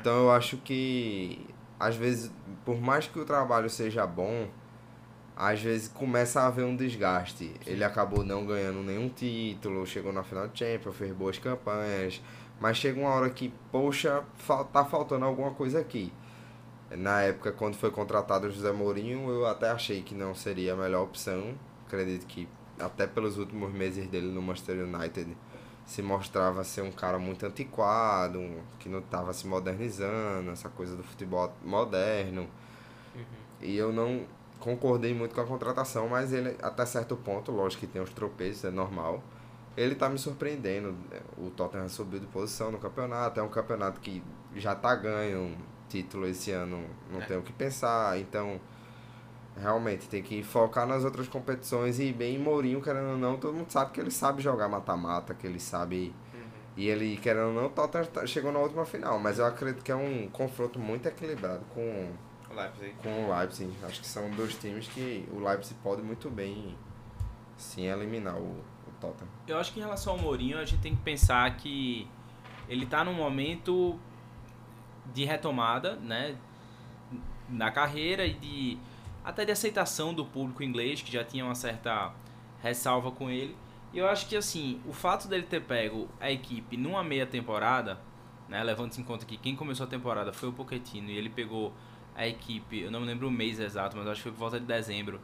Então 0.00 0.24
eu 0.24 0.30
acho 0.30 0.56
que 0.58 1.46
às 1.78 1.96
vezes, 1.96 2.30
por 2.64 2.80
mais 2.80 3.08
que 3.08 3.18
o 3.18 3.24
trabalho 3.24 3.68
seja 3.68 4.06
bom, 4.06 4.48
às 5.36 5.60
vezes 5.60 5.88
começa 5.88 6.40
a 6.40 6.46
haver 6.46 6.64
um 6.64 6.76
desgaste. 6.76 7.44
Sim. 7.64 7.70
Ele 7.70 7.84
acabou 7.84 8.24
não 8.24 8.46
ganhando 8.46 8.82
nenhum 8.82 9.08
título, 9.08 9.86
chegou 9.86 10.12
na 10.12 10.22
final 10.22 10.48
de 10.48 10.58
Champions, 10.58 10.96
fez 10.96 11.12
boas 11.12 11.38
campanhas, 11.38 12.22
mas 12.60 12.76
chega 12.76 13.00
uma 13.00 13.10
hora 13.10 13.30
que, 13.30 13.52
poxa, 13.70 14.22
tá 14.72 14.84
faltando 14.84 15.24
alguma 15.24 15.52
coisa 15.52 15.80
aqui. 15.80 16.12
Na 16.90 17.22
época, 17.22 17.52
quando 17.52 17.74
foi 17.74 17.90
contratado 17.90 18.46
o 18.46 18.50
José 18.50 18.70
Mourinho, 18.70 19.30
eu 19.30 19.46
até 19.46 19.70
achei 19.70 20.02
que 20.02 20.14
não 20.14 20.34
seria 20.34 20.74
a 20.74 20.76
melhor 20.76 21.04
opção. 21.04 21.54
Acredito 21.86 22.26
que, 22.26 22.46
até 22.78 23.06
pelos 23.06 23.38
últimos 23.38 23.72
meses 23.72 24.06
dele 24.08 24.26
no 24.26 24.42
Manchester 24.42 24.84
United, 24.84 25.34
se 25.86 26.02
mostrava 26.02 26.62
ser 26.64 26.82
um 26.82 26.92
cara 26.92 27.18
muito 27.18 27.44
antiquado, 27.46 28.40
que 28.78 28.88
não 28.88 28.98
estava 28.98 29.32
se 29.32 29.46
modernizando, 29.46 30.50
essa 30.50 30.68
coisa 30.68 30.94
do 30.94 31.02
futebol 31.02 31.52
moderno. 31.64 32.48
Uhum. 33.14 33.24
E 33.62 33.76
eu 33.76 33.92
não 33.92 34.26
concordei 34.62 35.12
muito 35.12 35.34
com 35.34 35.40
a 35.40 35.44
contratação, 35.44 36.08
mas 36.08 36.32
ele, 36.32 36.56
até 36.62 36.86
certo 36.86 37.16
ponto, 37.16 37.50
lógico 37.50 37.80
que 37.80 37.86
tem 37.86 38.00
os 38.00 38.10
tropeços, 38.10 38.64
é 38.64 38.70
normal. 38.70 39.20
Ele 39.76 39.94
está 39.94 40.08
me 40.08 40.18
surpreendendo. 40.18 40.94
O 41.36 41.50
Tottenham 41.50 41.88
subiu 41.88 42.20
de 42.20 42.26
posição 42.26 42.70
no 42.70 42.78
campeonato, 42.78 43.40
é 43.40 43.42
um 43.42 43.48
campeonato 43.48 44.00
que 44.00 44.22
já 44.54 44.72
está 44.72 44.94
ganho, 44.94 45.40
um 45.40 45.56
título 45.88 46.26
esse 46.26 46.52
ano, 46.52 46.84
não 47.10 47.20
é. 47.20 47.26
tem 47.26 47.36
o 47.36 47.42
que 47.42 47.52
pensar, 47.52 48.18
então 48.18 48.60
realmente 49.56 50.08
tem 50.08 50.22
que 50.22 50.42
focar 50.42 50.86
nas 50.86 51.04
outras 51.04 51.28
competições 51.28 51.98
e 51.98 52.12
bem 52.12 52.38
Mourinho, 52.38 52.80
querendo 52.80 53.10
ou 53.10 53.18
não, 53.18 53.36
todo 53.36 53.54
mundo 53.54 53.70
sabe 53.70 53.90
que 53.90 54.00
ele 54.00 54.10
sabe 54.10 54.40
jogar 54.40 54.68
mata-mata, 54.68 55.34
que 55.34 55.46
ele 55.46 55.60
sabe. 55.60 56.14
Uhum. 56.32 56.40
E 56.76 56.88
ele, 56.88 57.16
querendo 57.16 57.48
ou 57.48 57.52
não, 57.52 57.66
o 57.66 57.70
Tottenham 57.70 58.06
tá, 58.06 58.24
chegou 58.26 58.52
na 58.52 58.60
última 58.60 58.86
final, 58.86 59.18
mas 59.18 59.38
eu 59.38 59.44
acredito 59.44 59.82
que 59.82 59.90
é 59.90 59.96
um 59.96 60.28
confronto 60.28 60.78
muito 60.78 61.06
equilibrado 61.08 61.64
com 61.74 62.12
Leipzig. 62.54 62.94
Com 63.02 63.24
o 63.24 63.36
Leipzig. 63.36 63.72
Acho 63.82 64.00
que 64.00 64.06
são 64.06 64.30
dois 64.30 64.54
times 64.56 64.88
que 64.88 65.28
o 65.32 65.40
Leipzig 65.40 65.74
pode 65.82 66.02
muito 66.02 66.30
bem 66.30 66.76
sim 67.56 67.86
eliminar 67.86 68.36
o, 68.36 68.50
o 68.86 68.92
Tottenham. 69.00 69.30
Eu 69.46 69.58
acho 69.58 69.72
que 69.72 69.80
em 69.80 69.82
relação 69.82 70.14
ao 70.14 70.18
Mourinho, 70.18 70.58
a 70.58 70.64
gente 70.64 70.80
tem 70.80 70.94
que 70.94 71.02
pensar 71.02 71.56
que 71.56 72.08
ele 72.68 72.84
está 72.84 73.04
num 73.04 73.14
momento 73.14 73.98
de 75.12 75.24
retomada, 75.24 75.96
né, 75.96 76.36
na 77.48 77.70
carreira 77.70 78.24
e 78.24 78.34
de 78.34 78.78
até 79.24 79.44
de 79.44 79.52
aceitação 79.52 80.12
do 80.12 80.24
público 80.24 80.62
inglês, 80.62 81.00
que 81.00 81.12
já 81.12 81.24
tinha 81.24 81.44
uma 81.44 81.54
certa 81.54 82.12
ressalva 82.60 83.10
com 83.10 83.30
ele. 83.30 83.56
E 83.92 83.98
eu 83.98 84.08
acho 84.08 84.26
que 84.26 84.36
assim, 84.36 84.80
o 84.86 84.92
fato 84.92 85.28
dele 85.28 85.44
ter 85.44 85.62
pego 85.62 86.08
a 86.18 86.30
equipe 86.30 86.76
numa 86.76 87.04
meia 87.04 87.26
temporada, 87.26 88.00
né, 88.48 88.62
levando-se 88.64 89.00
em 89.00 89.04
conta 89.04 89.24
que 89.24 89.36
quem 89.36 89.54
começou 89.54 89.84
a 89.84 89.88
temporada 89.88 90.32
foi 90.32 90.48
o 90.48 90.52
Pochettino 90.52 91.10
e 91.10 91.16
ele 91.16 91.28
pegou 91.28 91.72
a 92.14 92.26
equipe, 92.26 92.80
eu 92.80 92.90
não 92.90 93.00
me 93.00 93.06
lembro 93.06 93.28
o 93.28 93.30
mês 93.30 93.58
exato, 93.58 93.96
mas 93.96 94.06
acho 94.06 94.18
que 94.18 94.22
foi 94.24 94.32
por 94.32 94.38
volta 94.38 94.60
de 94.60 94.66
dezembro 94.66 95.20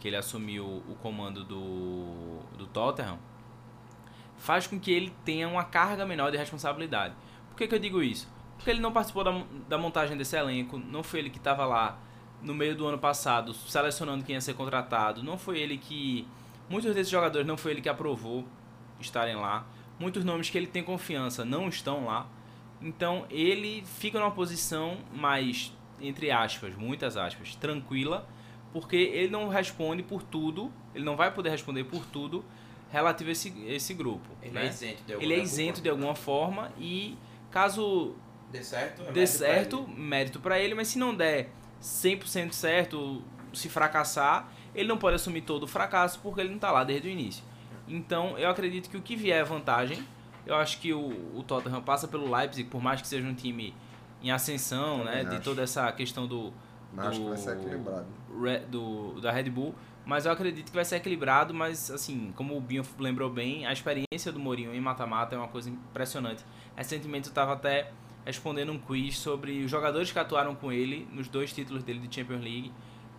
que 0.00 0.08
ele 0.08 0.16
assumiu 0.16 0.64
o 0.64 0.94
comando 1.02 1.44
do, 1.44 2.38
do 2.56 2.66
Tottenham, 2.66 3.18
faz 4.36 4.66
com 4.66 4.78
que 4.78 4.90
ele 4.90 5.12
tenha 5.24 5.48
uma 5.48 5.64
carga 5.64 6.06
menor 6.06 6.30
de 6.30 6.36
responsabilidade. 6.36 7.14
Por 7.48 7.56
que, 7.56 7.66
que 7.66 7.74
eu 7.74 7.78
digo 7.78 8.02
isso? 8.02 8.28
Porque 8.56 8.70
ele 8.70 8.80
não 8.80 8.92
participou 8.92 9.24
da, 9.24 9.44
da 9.68 9.76
montagem 9.76 10.16
desse 10.16 10.36
elenco, 10.36 10.78
não 10.78 11.02
foi 11.02 11.20
ele 11.20 11.30
que 11.30 11.38
estava 11.38 11.64
lá 11.64 11.98
no 12.40 12.54
meio 12.54 12.76
do 12.76 12.86
ano 12.86 12.98
passado 12.98 13.52
selecionando 13.52 14.24
quem 14.24 14.34
ia 14.34 14.40
ser 14.40 14.54
contratado, 14.54 15.22
não 15.22 15.36
foi 15.36 15.58
ele 15.58 15.76
que. 15.76 16.26
Muitos 16.68 16.94
desses 16.94 17.10
jogadores 17.10 17.46
não 17.46 17.56
foi 17.56 17.72
ele 17.72 17.80
que 17.80 17.88
aprovou 17.88 18.44
estarem 19.00 19.36
lá. 19.36 19.66
Muitos 19.98 20.24
nomes 20.24 20.50
que 20.50 20.58
ele 20.58 20.66
tem 20.66 20.82
confiança 20.82 21.44
não 21.44 21.68
estão 21.68 22.04
lá. 22.04 22.26
Então 22.80 23.26
ele 23.30 23.82
fica 23.86 24.18
numa 24.18 24.30
posição 24.30 24.98
mais 25.12 25.72
entre 26.00 26.30
aspas, 26.30 26.74
muitas 26.74 27.16
aspas, 27.16 27.54
tranquila, 27.54 28.28
porque 28.72 28.96
ele 28.96 29.28
não 29.28 29.48
responde 29.48 30.02
por 30.02 30.22
tudo, 30.22 30.72
ele 30.94 31.04
não 31.04 31.16
vai 31.16 31.32
poder 31.32 31.50
responder 31.50 31.84
por 31.84 32.04
tudo 32.06 32.44
relativo 32.90 33.30
a 33.30 33.32
esse, 33.32 33.52
esse 33.66 33.94
grupo. 33.94 34.28
Ele 34.42 34.52
né? 34.52 34.66
é 34.66 34.68
isento 34.68 35.02
de 35.04 35.12
alguma 35.12 35.24
Ele 35.24 35.34
é 35.34 35.42
isento 35.42 35.80
de 35.80 35.88
alguma 35.88 36.14
forma 36.14 36.72
e 36.78 37.16
caso 37.50 38.14
dê 38.50 38.62
certo, 38.62 39.02
é 39.02 39.12
dê 39.12 39.20
mérito 39.20 39.38
certo, 39.38 39.82
pra 39.82 39.94
mérito 39.94 40.40
para 40.40 40.58
ele, 40.58 40.74
mas 40.74 40.88
se 40.88 40.98
não 40.98 41.14
der 41.14 41.50
100% 41.82 42.52
certo, 42.52 43.22
se 43.52 43.68
fracassar, 43.68 44.50
ele 44.74 44.88
não 44.88 44.98
pode 44.98 45.16
assumir 45.16 45.42
todo 45.42 45.64
o 45.64 45.66
fracasso 45.66 46.20
porque 46.20 46.40
ele 46.40 46.50
não 46.50 46.56
está 46.56 46.70
lá 46.70 46.84
desde 46.84 47.08
o 47.08 47.10
início. 47.10 47.42
Então, 47.86 48.38
eu 48.38 48.50
acredito 48.50 48.90
que 48.90 48.96
o 48.96 49.02
que 49.02 49.16
vier 49.16 49.40
é 49.40 49.44
vantagem. 49.44 50.04
Eu 50.46 50.54
acho 50.56 50.78
que 50.78 50.92
o, 50.92 51.08
o 51.34 51.42
Tottenham 51.42 51.82
passa 51.82 52.06
pelo 52.06 52.30
Leipzig, 52.30 52.68
por 52.68 52.82
mais 52.82 53.00
que 53.00 53.08
seja 53.08 53.26
um 53.26 53.34
time 53.34 53.74
em 54.22 54.30
ascensão, 54.30 55.04
né? 55.04 55.24
De 55.24 55.40
toda 55.40 55.62
essa 55.62 55.90
questão 55.92 56.26
do. 56.26 56.52
do 56.92 57.00
acho 57.00 57.20
que 57.20 57.28
vai 57.28 57.36
ser 57.36 57.56
equilibrado. 57.56 58.06
Do, 58.70 59.20
da 59.20 59.32
Red 59.32 59.50
Bull. 59.50 59.74
Mas 60.04 60.24
eu 60.24 60.32
acredito 60.32 60.70
que 60.70 60.74
vai 60.74 60.86
ser 60.86 60.96
equilibrado, 60.96 61.52
mas 61.52 61.90
assim, 61.90 62.32
como 62.34 62.56
o 62.56 62.60
Binho 62.62 62.82
lembrou 62.98 63.28
bem, 63.28 63.66
a 63.66 63.72
experiência 63.74 64.32
do 64.32 64.38
Mourinho 64.38 64.74
em 64.74 64.80
mata-mata 64.80 65.34
é 65.34 65.38
uma 65.38 65.48
coisa 65.48 65.68
impressionante. 65.68 66.42
Recentemente 66.74 67.26
eu 67.26 67.30
estava 67.30 67.52
até 67.52 67.92
respondendo 68.24 68.72
um 68.72 68.78
quiz 68.78 69.18
sobre 69.18 69.62
os 69.64 69.70
jogadores 69.70 70.10
que 70.10 70.18
atuaram 70.18 70.54
com 70.54 70.72
ele 70.72 71.06
nos 71.12 71.28
dois 71.28 71.52
títulos 71.52 71.82
dele 71.82 71.98
de 71.98 72.14
Champions 72.14 72.42
League, 72.42 72.72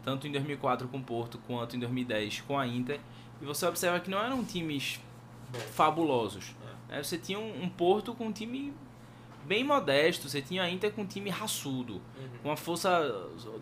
tanto 0.03 0.27
em 0.27 0.31
2004 0.31 0.87
com 0.87 0.97
o 0.97 1.03
Porto 1.03 1.37
quanto 1.45 1.75
em 1.75 1.79
2010 1.79 2.41
com 2.41 2.57
a 2.57 2.65
Inter. 2.65 2.99
E 3.39 3.45
você 3.45 3.67
observa 3.67 3.99
que 3.99 4.09
não 4.09 4.17
eram 4.17 4.43
times 4.43 4.99
fabulosos. 5.71 6.55
Né? 6.87 7.03
Você 7.03 7.19
tinha 7.19 7.37
um, 7.37 7.63
um 7.63 7.69
Porto 7.69 8.15
com 8.15 8.25
um 8.25 8.31
time 8.31 8.73
bem 9.45 9.63
modesto. 9.63 10.29
Você 10.29 10.41
tinha 10.41 10.63
a 10.63 10.69
Inter 10.69 10.91
com 10.91 11.01
um 11.01 11.05
time 11.05 11.29
raçudo, 11.29 11.93
uhum. 11.93 12.29
com 12.41 12.49
uma 12.49 12.57
força 12.57 12.89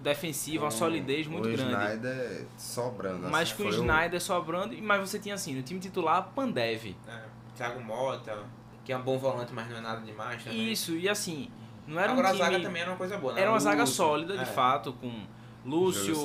defensiva, 0.02 0.66
uma 0.66 0.72
solidez 0.72 1.28
muito 1.28 1.48
o 1.48 1.52
grande. 1.52 1.74
O 1.74 1.78
Snyder 1.78 2.46
sobrando. 2.58 3.30
Mas 3.30 3.52
assim, 3.52 3.64
com 3.64 3.70
o 3.70 3.72
Snyder 3.72 4.22
sobrando, 4.22 4.76
mas 4.82 5.10
você 5.10 5.20
tinha 5.20 5.36
assim, 5.36 5.56
no 5.56 5.64
time 5.64 5.80
titular, 5.80 6.32
Pandev. 6.36 6.96
É, 7.08 7.22
Thiago 7.56 7.82
Mota, 7.84 8.44
que 8.84 8.92
é 8.92 8.98
um 8.98 9.02
bom 9.02 9.18
volante, 9.18 9.54
mas 9.54 9.70
não 9.70 9.78
é 9.78 9.82
nada 9.82 10.02
demais 10.02 10.44
também. 10.44 10.72
Isso, 10.72 10.96
e 10.96 11.08
assim, 11.08 11.50
não 11.88 12.00
era 12.00 12.12
Agora 12.12 12.30
um 12.30 12.32
time... 12.32 12.44
a 12.44 12.46
zaga 12.46 12.64
também 12.64 12.82
era 12.82 12.92
uma 12.92 12.98
coisa 12.98 13.18
boa, 13.18 13.34
né? 13.34 13.42
Era 13.42 13.50
uma 13.50 13.56
Lúcio, 13.56 13.70
zaga 13.70 13.86
sólida, 13.86 14.38
de 14.38 14.44
é. 14.44 14.46
fato, 14.46 14.94
com 14.94 15.26
Lúcio, 15.66 16.16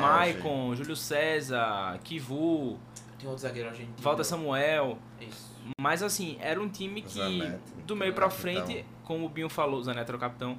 Maicon, 0.00 0.74
Júlio 0.74 0.96
César, 0.96 1.98
Kivu... 2.04 2.78
Tem 3.18 3.28
outro 3.28 3.42
zagueiro 3.42 3.68
argentino. 3.68 3.94
Walter 3.98 4.24
Samuel. 4.24 4.96
Isso. 5.20 5.49
Mas 5.78 6.02
assim, 6.02 6.36
era 6.40 6.60
um 6.60 6.68
time 6.68 7.02
que 7.02 7.14
Zanetti, 7.14 7.72
do 7.86 7.96
meio 7.96 8.12
para 8.12 8.30
frente, 8.30 8.84
como 9.04 9.26
o 9.26 9.28
Binho 9.28 9.48
falou, 9.48 9.82
Zanetti 9.82 10.10
era 10.10 10.16
o 10.16 10.20
capitão. 10.20 10.58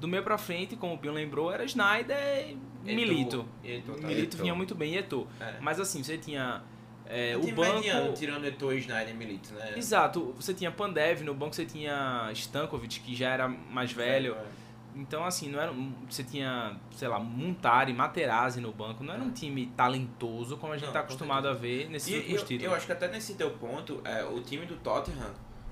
Do 0.00 0.08
meio 0.08 0.22
para 0.24 0.36
frente, 0.36 0.74
como 0.74 0.94
o 0.94 0.96
Binho 0.96 1.14
lembrou, 1.14 1.52
era 1.52 1.64
Snyder 1.64 2.56
e 2.84 2.94
Milito. 2.94 3.46
Eto, 3.64 3.92
tá. 3.92 4.06
Milito 4.06 4.36
vinha 4.36 4.54
muito 4.54 4.74
bem 4.74 4.94
e 4.94 4.98
Eto. 4.98 5.28
É. 5.40 5.60
Mas 5.60 5.78
assim, 5.78 6.02
você 6.02 6.18
tinha 6.18 6.62
é, 7.06 7.36
o, 7.36 7.40
o 7.40 7.52
banco 7.52 7.74
mediano, 7.74 8.12
tirando 8.12 8.44
Eto, 8.44 8.72
Snyder 8.72 9.14
e 9.14 9.16
Milito, 9.16 9.54
né? 9.54 9.74
Exato. 9.76 10.34
Você 10.36 10.52
tinha 10.52 10.72
Pandev 10.72 11.22
no 11.22 11.34
banco, 11.34 11.54
você 11.54 11.64
tinha 11.64 12.28
Stankovic, 12.32 13.00
que 13.00 13.14
já 13.14 13.30
era 13.30 13.46
mais 13.48 13.92
velho. 13.92 14.34
É. 14.34 14.61
Então, 14.94 15.24
assim, 15.24 15.48
não 15.48 15.60
era, 15.60 15.72
você 16.08 16.22
tinha, 16.22 16.76
sei 16.94 17.08
lá, 17.08 17.18
Montari, 17.18 17.92
Materazzi 17.92 18.60
no 18.60 18.72
banco. 18.72 19.02
Não 19.02 19.14
era 19.14 19.22
um 19.22 19.30
é. 19.30 19.32
time 19.32 19.66
talentoso 19.76 20.56
como 20.58 20.72
a 20.72 20.76
gente 20.76 20.88
está 20.88 21.00
acostumado 21.00 21.48
a 21.48 21.54
ver 21.54 21.88
nesses 21.88 22.12
e 22.12 22.16
últimos 22.16 22.40
eu, 22.40 22.46
títulos. 22.46 22.72
Eu 22.72 22.76
acho 22.76 22.86
que 22.86 22.92
até 22.92 23.08
nesse 23.08 23.34
teu 23.34 23.50
ponto, 23.52 24.00
é, 24.04 24.22
o 24.24 24.40
time 24.40 24.66
do 24.66 24.76
Tottenham, 24.76 25.30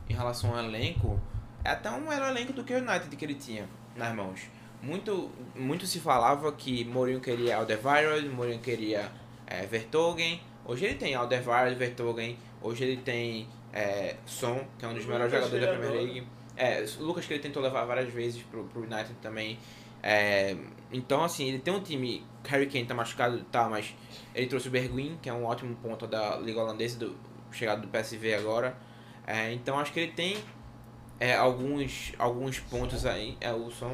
em 0.08 0.14
relação 0.14 0.50
ao 0.56 0.64
elenco, 0.64 1.20
é 1.62 1.70
até 1.70 1.90
um 1.90 2.00
melhor 2.00 2.30
elenco 2.30 2.52
do 2.52 2.64
que 2.64 2.72
o 2.72 2.78
United 2.78 3.14
que 3.14 3.24
ele 3.24 3.34
tinha 3.34 3.68
nas 3.94 4.14
mãos. 4.14 4.40
Muito, 4.82 5.30
muito 5.54 5.86
se 5.86 6.00
falava 6.00 6.50
que 6.52 6.84
Mourinho 6.86 7.20
queria 7.20 7.56
Alderweireld, 7.56 8.26
Mourinho 8.30 8.60
queria 8.60 9.12
é, 9.46 9.66
Vertogen. 9.66 10.40
Hoje 10.64 10.86
ele 10.86 10.94
tem 10.94 11.14
Alderweireld, 11.14 11.76
Vertogen. 11.76 12.38
Hoje 12.62 12.84
ele 12.84 12.96
tem 12.96 13.46
é, 13.72 14.16
Son, 14.24 14.64
que 14.78 14.84
é 14.84 14.88
um 14.88 14.94
dos 14.94 15.04
melhores 15.04 15.30
jogadores 15.30 15.66
da 15.66 15.72
Premier 15.72 15.92
League. 15.92 16.26
É, 16.56 16.84
o 16.98 17.02
Lucas 17.02 17.26
que 17.26 17.32
ele 17.32 17.42
tentou 17.42 17.62
levar 17.62 17.84
várias 17.84 18.12
vezes 18.12 18.42
pro, 18.42 18.64
pro 18.64 18.82
United 18.82 19.14
também. 19.22 19.58
É, 20.02 20.56
então, 20.92 21.22
assim, 21.22 21.48
ele 21.48 21.58
tem 21.58 21.72
um 21.72 21.80
time. 21.80 22.24
Harry 22.44 22.66
Kane 22.66 22.86
tá 22.86 22.94
machucado, 22.94 23.42
tá, 23.44 23.68
mas 23.68 23.94
ele 24.34 24.46
trouxe 24.46 24.68
o 24.68 24.70
Berguin, 24.70 25.18
que 25.20 25.28
é 25.28 25.32
um 25.32 25.44
ótimo 25.44 25.74
ponto 25.76 26.06
da 26.06 26.36
Liga 26.36 26.60
Holandesa, 26.60 26.98
do, 26.98 27.16
chegado 27.52 27.82
do 27.82 27.88
PSV 27.88 28.34
agora. 28.34 28.76
É, 29.26 29.52
então, 29.52 29.78
acho 29.78 29.92
que 29.92 30.00
ele 30.00 30.12
tem 30.12 30.36
é, 31.18 31.34
alguns, 31.36 32.12
alguns 32.18 32.58
pontos 32.58 33.04
aí. 33.04 33.36
É, 33.40 33.52
o 33.52 33.70
som 33.70 33.92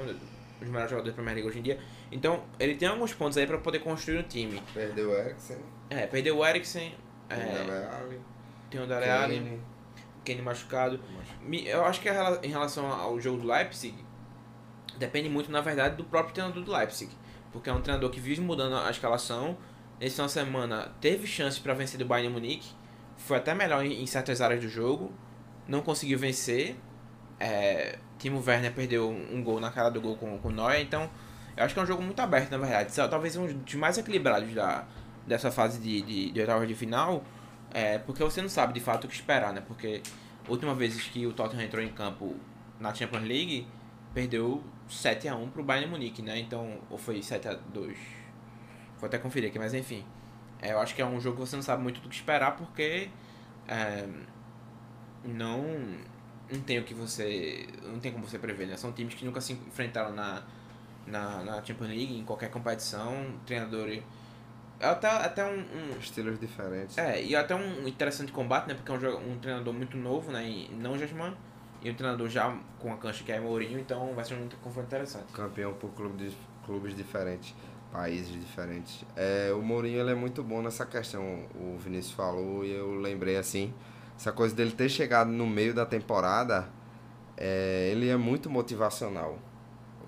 os 0.61 0.69
melhores 0.69 0.91
jogadores 0.91 1.15
da 1.15 1.23
Premier 1.23 1.35
League 1.35 1.49
hoje 1.49 1.59
em 1.59 1.63
dia. 1.63 1.79
Então, 2.11 2.45
ele 2.59 2.77
tem 2.77 2.89
alguns 2.89 3.13
pontos 3.13 3.37
aí 3.37 3.47
pra 3.47 3.59
poder 3.59 3.81
construir 3.81 4.19
um 4.19 4.23
time. 4.23 4.63
Perdeu 4.73 5.11
o 5.11 5.15
Eriksen, 5.15 5.59
É, 5.91 6.07
perdeu 6.07 6.39
o 6.39 6.47
Eriksen, 6.47 6.95
o 7.29 7.33
é, 7.33 7.37
Dele 7.37 7.71
Alli, 7.71 8.21
tem 8.71 8.81
o 8.81 8.87
Dele 8.87 9.11
Alli, 9.11 9.61
Kane, 10.27 10.43
machucado. 10.43 11.01
Me- 11.43 11.67
Eu 11.67 11.85
acho 11.85 12.01
que 12.01 12.09
a 12.09 12.39
em 12.43 12.49
relação 12.49 12.87
ao 12.91 13.21
jogo 13.21 13.39
do 13.43 13.47
Leipzig, 13.47 13.95
depende 14.99 15.29
muito, 15.29 15.51
na 15.51 15.61
verdade, 15.61 15.97
do 15.97 16.05
próprio 16.05 16.35
treinador 16.35 16.63
do 16.63 16.73
Leipzig. 16.73 17.11
Porque 17.53 17.71
é 17.71 17.73
um 17.73 17.81
treinador 17.81 18.11
que 18.11 18.21
vive 18.21 18.41
mudando 18.41 18.77
a 18.77 18.91
escalação. 18.91 19.57
Nesse 20.01 20.17
final 20.17 20.27
de 20.27 20.33
semana 20.33 20.93
teve 21.01 21.27
chance 21.27 21.59
para 21.61 21.73
vencer 21.75 21.99
do 21.99 22.05
Bayern 22.05 22.33
Munique. 22.33 22.69
Foi 23.17 23.39
até 23.39 23.55
melhor 23.55 23.85
em, 23.85 24.03
em 24.03 24.07
certas 24.07 24.41
áreas 24.41 24.61
do 24.61 24.69
jogo. 24.69 25.13
Não 25.67 25.81
conseguiu 25.81 26.19
vencer. 26.19 26.77
É, 27.41 27.99
Timo 28.19 28.43
Werner 28.47 28.73
perdeu 28.73 29.09
um 29.11 29.43
gol 29.43 29.61
na 29.61 29.71
cara 29.71 29.91
do 29.91 30.01
gol 30.01 30.17
com, 30.17 30.39
com 30.39 30.49
o 30.49 30.53
Neuer. 30.53 30.81
Então, 30.81 31.09
eu 31.57 31.65
acho 31.65 31.73
que 31.75 31.81
é 31.81 31.83
um 31.83 31.87
jogo 31.87 32.03
muito 32.03 32.21
aberto, 32.21 32.51
na 32.51 32.59
verdade. 32.59 32.95
Talvez 33.09 33.37
um 33.37 33.47
dos 33.47 33.75
mais 33.75 33.97
equilibrados 33.99 34.53
da, 34.55 34.85
dessa 35.27 35.51
fase 35.51 35.79
de, 35.81 36.03
de, 36.03 36.31
de 36.33 36.41
oitavas 36.41 36.69
de 36.69 36.75
final. 36.75 37.25
É, 37.77 37.99
porque 37.99 38.25
você 38.25 38.41
não 38.41 38.49
sabe 38.49 38.73
de 38.73 38.81
fato 38.81 39.05
o 39.05 39.09
que 39.09 39.15
esperar, 39.15 39.53
né? 39.53 39.61
Porque 39.61 40.01
a 40.49 40.51
última 40.51 40.75
vez 40.75 40.99
que 41.09 41.27
o 41.27 41.33
Tottenham 41.35 41.63
entrou 41.63 41.85
em 41.85 41.93
campo 41.93 42.35
na 42.81 42.95
Champions 42.95 43.25
League, 43.25 43.69
perdeu 44.15 44.65
7x1 44.89 45.51
pro 45.51 45.63
Bayern 45.63 45.91
Munique, 45.91 46.23
né? 46.23 46.39
Então, 46.39 46.79
ou 46.89 46.97
foi 46.97 47.19
7x2. 47.19 47.95
Vou 48.99 49.07
até 49.07 49.19
conferir 49.19 49.51
aqui, 49.51 49.59
mas 49.59 49.75
enfim. 49.75 50.07
É, 50.63 50.73
eu 50.73 50.79
acho 50.81 50.95
que 50.95 51.03
é 51.03 51.05
um 51.05 51.21
jogo 51.21 51.37
que 51.37 51.47
você 51.47 51.55
não 51.55 51.63
sabe 51.63 51.83
muito 51.83 52.01
do 52.01 52.09
que 52.09 52.15
esperar, 52.15 52.57
porque 52.57 53.11
é, 53.69 54.09
não, 55.23 55.63
não 56.51 56.61
tem 56.63 56.79
o 56.79 56.83
que 56.83 56.95
você. 56.95 57.67
Não 57.83 58.01
tem 58.01 58.11
como 58.11 58.27
você 58.27 58.39
prever, 58.39 58.67
né? 58.69 58.79
São 58.79 58.91
times 58.91 59.13
que 59.13 59.23
nunca 59.23 59.43
se 59.43 59.53
enfrentaram 59.53 60.15
na, 60.15 60.45
na, 61.07 61.45
na 61.45 61.63
Champions 61.63 61.91
League, 61.91 62.19
em 62.19 62.25
qualquer 62.25 62.51
competição, 62.51 63.35
treinador. 63.45 64.01
Até, 64.81 65.09
até 65.09 65.45
um, 65.45 65.59
um, 65.59 65.99
Estilos 65.99 66.39
diferentes. 66.39 66.99
é, 66.99 67.23
e 67.25 67.35
até 67.35 67.55
um 67.55 67.89
interessante 67.89 68.31
combate, 68.31 68.69
né? 68.69 68.75
Porque 68.75 68.93
é 68.93 69.09
um, 69.11 69.33
um 69.33 69.39
treinador 69.39 69.73
muito 69.73 69.97
novo, 69.97 70.31
né? 70.31 70.47
E 70.47 70.69
não 70.75 70.99
Jasman. 70.99 71.35
E 71.83 71.91
um 71.91 71.95
treinador 71.95 72.29
já 72.29 72.55
com 72.79 72.93
a 72.93 72.97
cancha 72.97 73.23
que 73.25 73.31
é 73.33 73.39
Mourinho, 73.41 73.79
então 73.79 74.15
vai 74.15 74.25
ser 74.25 74.35
um 74.35 74.49
confronto 74.63 74.87
interessante. 74.89 75.33
Campeão 75.33 75.73
por 75.75 75.91
clube 75.91 76.29
de- 76.29 76.37
clubes 76.65 76.97
diferentes, 76.97 77.55
países 77.93 78.33
diferentes. 78.33 79.05
É, 79.15 79.53
o 79.53 79.63
Mourinho 79.63 80.01
ele 80.01 80.11
é 80.11 80.15
muito 80.15 80.43
bom 80.43 80.61
nessa 80.63 80.85
questão, 80.85 81.23
o 81.55 81.77
Vinícius 81.79 82.13
falou 82.15 82.65
e 82.65 82.73
eu 82.73 82.95
lembrei 82.97 83.37
assim, 83.37 83.73
essa 84.19 84.33
coisa 84.33 84.55
dele 84.55 84.73
ter 84.73 84.89
chegado 84.89 85.31
no 85.31 85.47
meio 85.47 85.73
da 85.73 85.87
temporada, 85.87 86.69
é, 87.37 87.91
ele 87.93 88.09
é 88.09 88.17
muito 88.17 88.51
motivacional. 88.51 89.39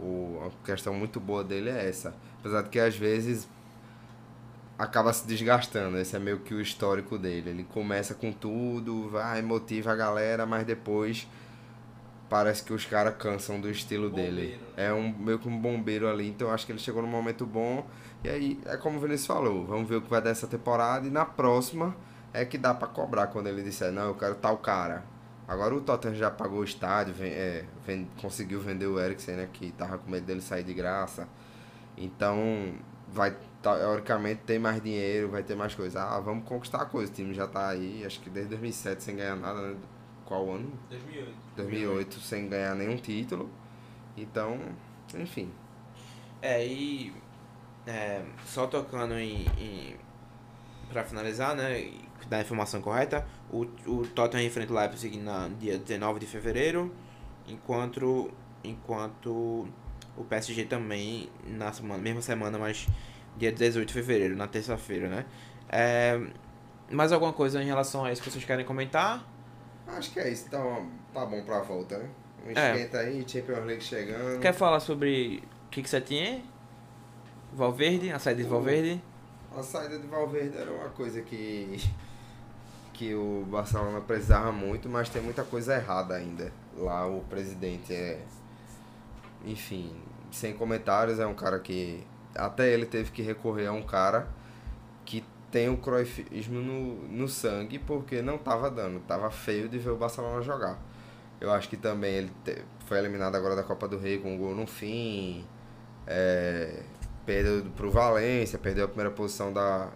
O, 0.00 0.40
a 0.46 0.66
questão 0.66 0.94
muito 0.94 1.20
boa 1.20 1.44
dele 1.44 1.70
é 1.70 1.88
essa. 1.88 2.14
Apesar 2.40 2.62
de 2.62 2.70
que 2.70 2.78
às 2.80 2.96
vezes 2.96 3.48
acaba 4.78 5.12
se 5.12 5.26
desgastando, 5.26 5.98
esse 5.98 6.14
é 6.14 6.18
meio 6.18 6.38
que 6.40 6.54
o 6.54 6.60
histórico 6.60 7.18
dele. 7.18 7.50
Ele 7.50 7.64
começa 7.64 8.14
com 8.14 8.32
tudo, 8.32 9.08
vai, 9.10 9.42
motiva 9.42 9.92
a 9.92 9.96
galera, 9.96 10.46
mas 10.46 10.64
depois 10.64 11.26
parece 12.28 12.62
que 12.62 12.72
os 12.72 12.84
caras 12.84 13.14
cansam 13.18 13.60
do 13.60 13.70
estilo 13.70 14.10
dele. 14.10 14.30
Bombeiro, 14.42 14.60
né? 14.76 14.86
É 14.86 14.92
um 14.92 15.12
meio 15.18 15.38
que 15.38 15.48
um 15.48 15.58
bombeiro 15.58 16.08
ali, 16.08 16.28
então 16.28 16.48
eu 16.48 16.54
acho 16.54 16.66
que 16.66 16.72
ele 16.72 16.78
chegou 16.78 17.02
num 17.02 17.08
momento 17.08 17.44
bom. 17.46 17.86
E 18.22 18.28
aí 18.28 18.60
é 18.66 18.76
como 18.76 18.98
o 18.98 19.00
Vinícius 19.00 19.26
falou, 19.26 19.64
vamos 19.66 19.88
ver 19.88 19.96
o 19.96 20.02
que 20.02 20.10
vai 20.10 20.20
dar 20.20 20.30
essa 20.30 20.46
temporada 20.46 21.06
e 21.06 21.10
na 21.10 21.24
próxima 21.24 21.96
é 22.32 22.44
que 22.44 22.58
dá 22.58 22.74
pra 22.74 22.86
cobrar 22.86 23.28
quando 23.28 23.46
ele 23.46 23.62
disser, 23.62 23.90
não, 23.90 24.08
eu 24.08 24.14
quero 24.14 24.34
tal 24.34 24.58
cara. 24.58 25.04
Agora 25.46 25.74
o 25.74 25.80
Tottenham 25.80 26.14
já 26.14 26.30
pagou 26.30 26.58
o 26.60 26.64
estádio, 26.64 27.14
ven- 27.14 27.30
é, 27.30 27.64
ven- 27.86 28.06
conseguiu 28.20 28.60
vender 28.60 28.86
o 28.86 29.00
Eriksen, 29.00 29.34
né, 29.36 29.48
que 29.50 29.72
tava 29.72 29.96
com 29.96 30.10
medo 30.10 30.26
dele 30.26 30.42
sair 30.42 30.62
de 30.62 30.74
graça. 30.74 31.26
Então, 31.96 32.74
vai 33.08 33.34
teoricamente 33.62 34.42
ter 34.42 34.58
mais 34.58 34.82
dinheiro, 34.82 35.30
vai 35.30 35.42
ter 35.42 35.54
mais 35.54 35.74
coisa. 35.74 36.02
Ah, 36.02 36.20
vamos 36.20 36.44
conquistar 36.44 36.82
a 36.82 36.86
coisa. 36.86 37.10
O 37.10 37.14
time 37.14 37.34
já 37.34 37.46
tá 37.46 37.68
aí, 37.68 38.04
acho 38.04 38.20
que 38.20 38.30
desde 38.30 38.50
2007 38.50 39.02
sem 39.02 39.16
ganhar 39.16 39.36
nada, 39.36 39.60
né? 39.60 39.76
Qual 40.24 40.50
ano? 40.50 40.72
2008. 40.90 41.34
2008 41.56 42.20
sem 42.20 42.48
ganhar 42.48 42.74
nenhum 42.74 42.96
título. 42.96 43.50
Então, 44.16 44.60
enfim. 45.14 45.50
É, 46.40 46.64
e 46.66 47.12
é, 47.86 48.22
só 48.44 48.66
tocando 48.66 49.14
em, 49.14 49.46
em 49.58 49.96
para 50.88 51.04
finalizar, 51.04 51.54
né, 51.54 51.80
e 51.80 52.00
dar 52.28 52.38
a 52.38 52.40
informação 52.40 52.80
correta, 52.80 53.26
o, 53.50 53.62
o 53.86 54.06
Tottenham 54.06 54.46
enfrenta 54.46 54.72
o 54.72 54.76
Leipzig 54.76 55.18
na 55.18 55.48
dia 55.48 55.78
19 55.78 56.20
de 56.20 56.26
fevereiro, 56.26 56.94
enquanto 57.46 58.30
enquanto 58.64 59.68
o 60.16 60.24
PSG 60.24 60.64
também 60.64 61.30
na 61.46 61.72
semana, 61.72 62.02
mesma 62.02 62.20
semana, 62.20 62.58
mas 62.58 62.86
dia 63.38 63.52
18 63.52 63.86
de 63.88 63.94
fevereiro, 63.94 64.36
na 64.36 64.46
terça-feira, 64.46 65.08
né? 65.08 65.24
É, 65.68 66.20
mais 66.90 67.12
alguma 67.12 67.32
coisa 67.32 67.62
em 67.62 67.66
relação 67.66 68.04
a 68.04 68.12
isso 68.12 68.22
que 68.22 68.30
vocês 68.30 68.44
querem 68.44 68.64
comentar? 68.64 69.24
Acho 69.86 70.10
que 70.12 70.20
é 70.20 70.28
isso. 70.30 70.44
Então, 70.48 70.86
tá 71.14 71.24
bom 71.24 71.42
pra 71.42 71.60
volta, 71.60 71.98
né? 71.98 72.08
Um 72.46 72.50
É. 72.50 72.72
esquenta 72.72 72.98
aí, 72.98 73.24
Champions 73.26 73.64
League 73.64 73.82
chegando. 73.82 74.40
Quer 74.40 74.52
falar 74.52 74.80
sobre 74.80 75.42
o 75.66 75.70
que, 75.70 75.82
que 75.82 75.88
você 75.88 76.00
tinha? 76.00 76.42
Valverde, 77.52 78.10
a 78.12 78.18
saída 78.18 78.42
de 78.42 78.48
Valverde? 78.48 79.02
A 79.56 79.62
saída 79.62 79.98
de 79.98 80.06
Valverde 80.06 80.56
era 80.56 80.70
uma 80.70 80.88
coisa 80.90 81.22
que 81.22 81.80
que 82.92 83.14
o 83.14 83.46
Barcelona 83.48 84.00
precisava 84.00 84.50
muito, 84.50 84.88
mas 84.88 85.08
tem 85.08 85.22
muita 85.22 85.44
coisa 85.44 85.76
errada 85.76 86.14
ainda. 86.16 86.52
Lá 86.76 87.06
o 87.06 87.20
presidente 87.30 87.94
é 87.94 88.20
enfim, 89.44 89.94
sem 90.32 90.52
comentários, 90.54 91.18
é 91.20 91.26
um 91.26 91.34
cara 91.34 91.60
que 91.60 92.04
até 92.38 92.70
ele 92.72 92.86
teve 92.86 93.10
que 93.12 93.22
recorrer 93.22 93.66
a 93.68 93.72
um 93.72 93.82
cara 93.82 94.28
que 95.04 95.24
tem 95.50 95.68
o 95.68 95.76
croifismo 95.78 96.60
no, 96.60 97.08
no 97.08 97.28
sangue 97.28 97.78
porque 97.78 98.22
não 98.22 98.38
tava 98.38 98.70
dando, 98.70 99.00
tava 99.00 99.30
feio 99.30 99.68
de 99.68 99.78
ver 99.78 99.90
o 99.90 99.96
Barcelona 99.96 100.42
jogar. 100.42 100.78
Eu 101.40 101.52
acho 101.52 101.68
que 101.68 101.76
também 101.76 102.14
ele 102.14 102.32
te- 102.44 102.64
foi 102.86 102.98
eliminado 102.98 103.36
agora 103.36 103.56
da 103.56 103.62
Copa 103.62 103.88
do 103.88 103.98
Rei 103.98 104.18
com 104.18 104.34
um 104.34 104.38
gol 104.38 104.54
no 104.54 104.66
fim. 104.66 105.44
É, 106.06 106.82
perdeu 107.26 107.64
pro 107.76 107.90
Valência, 107.90 108.58
perdeu 108.58 108.84
a 108.86 108.88
primeira 108.88 109.10
posição 109.12 109.52
da, 109.52 109.90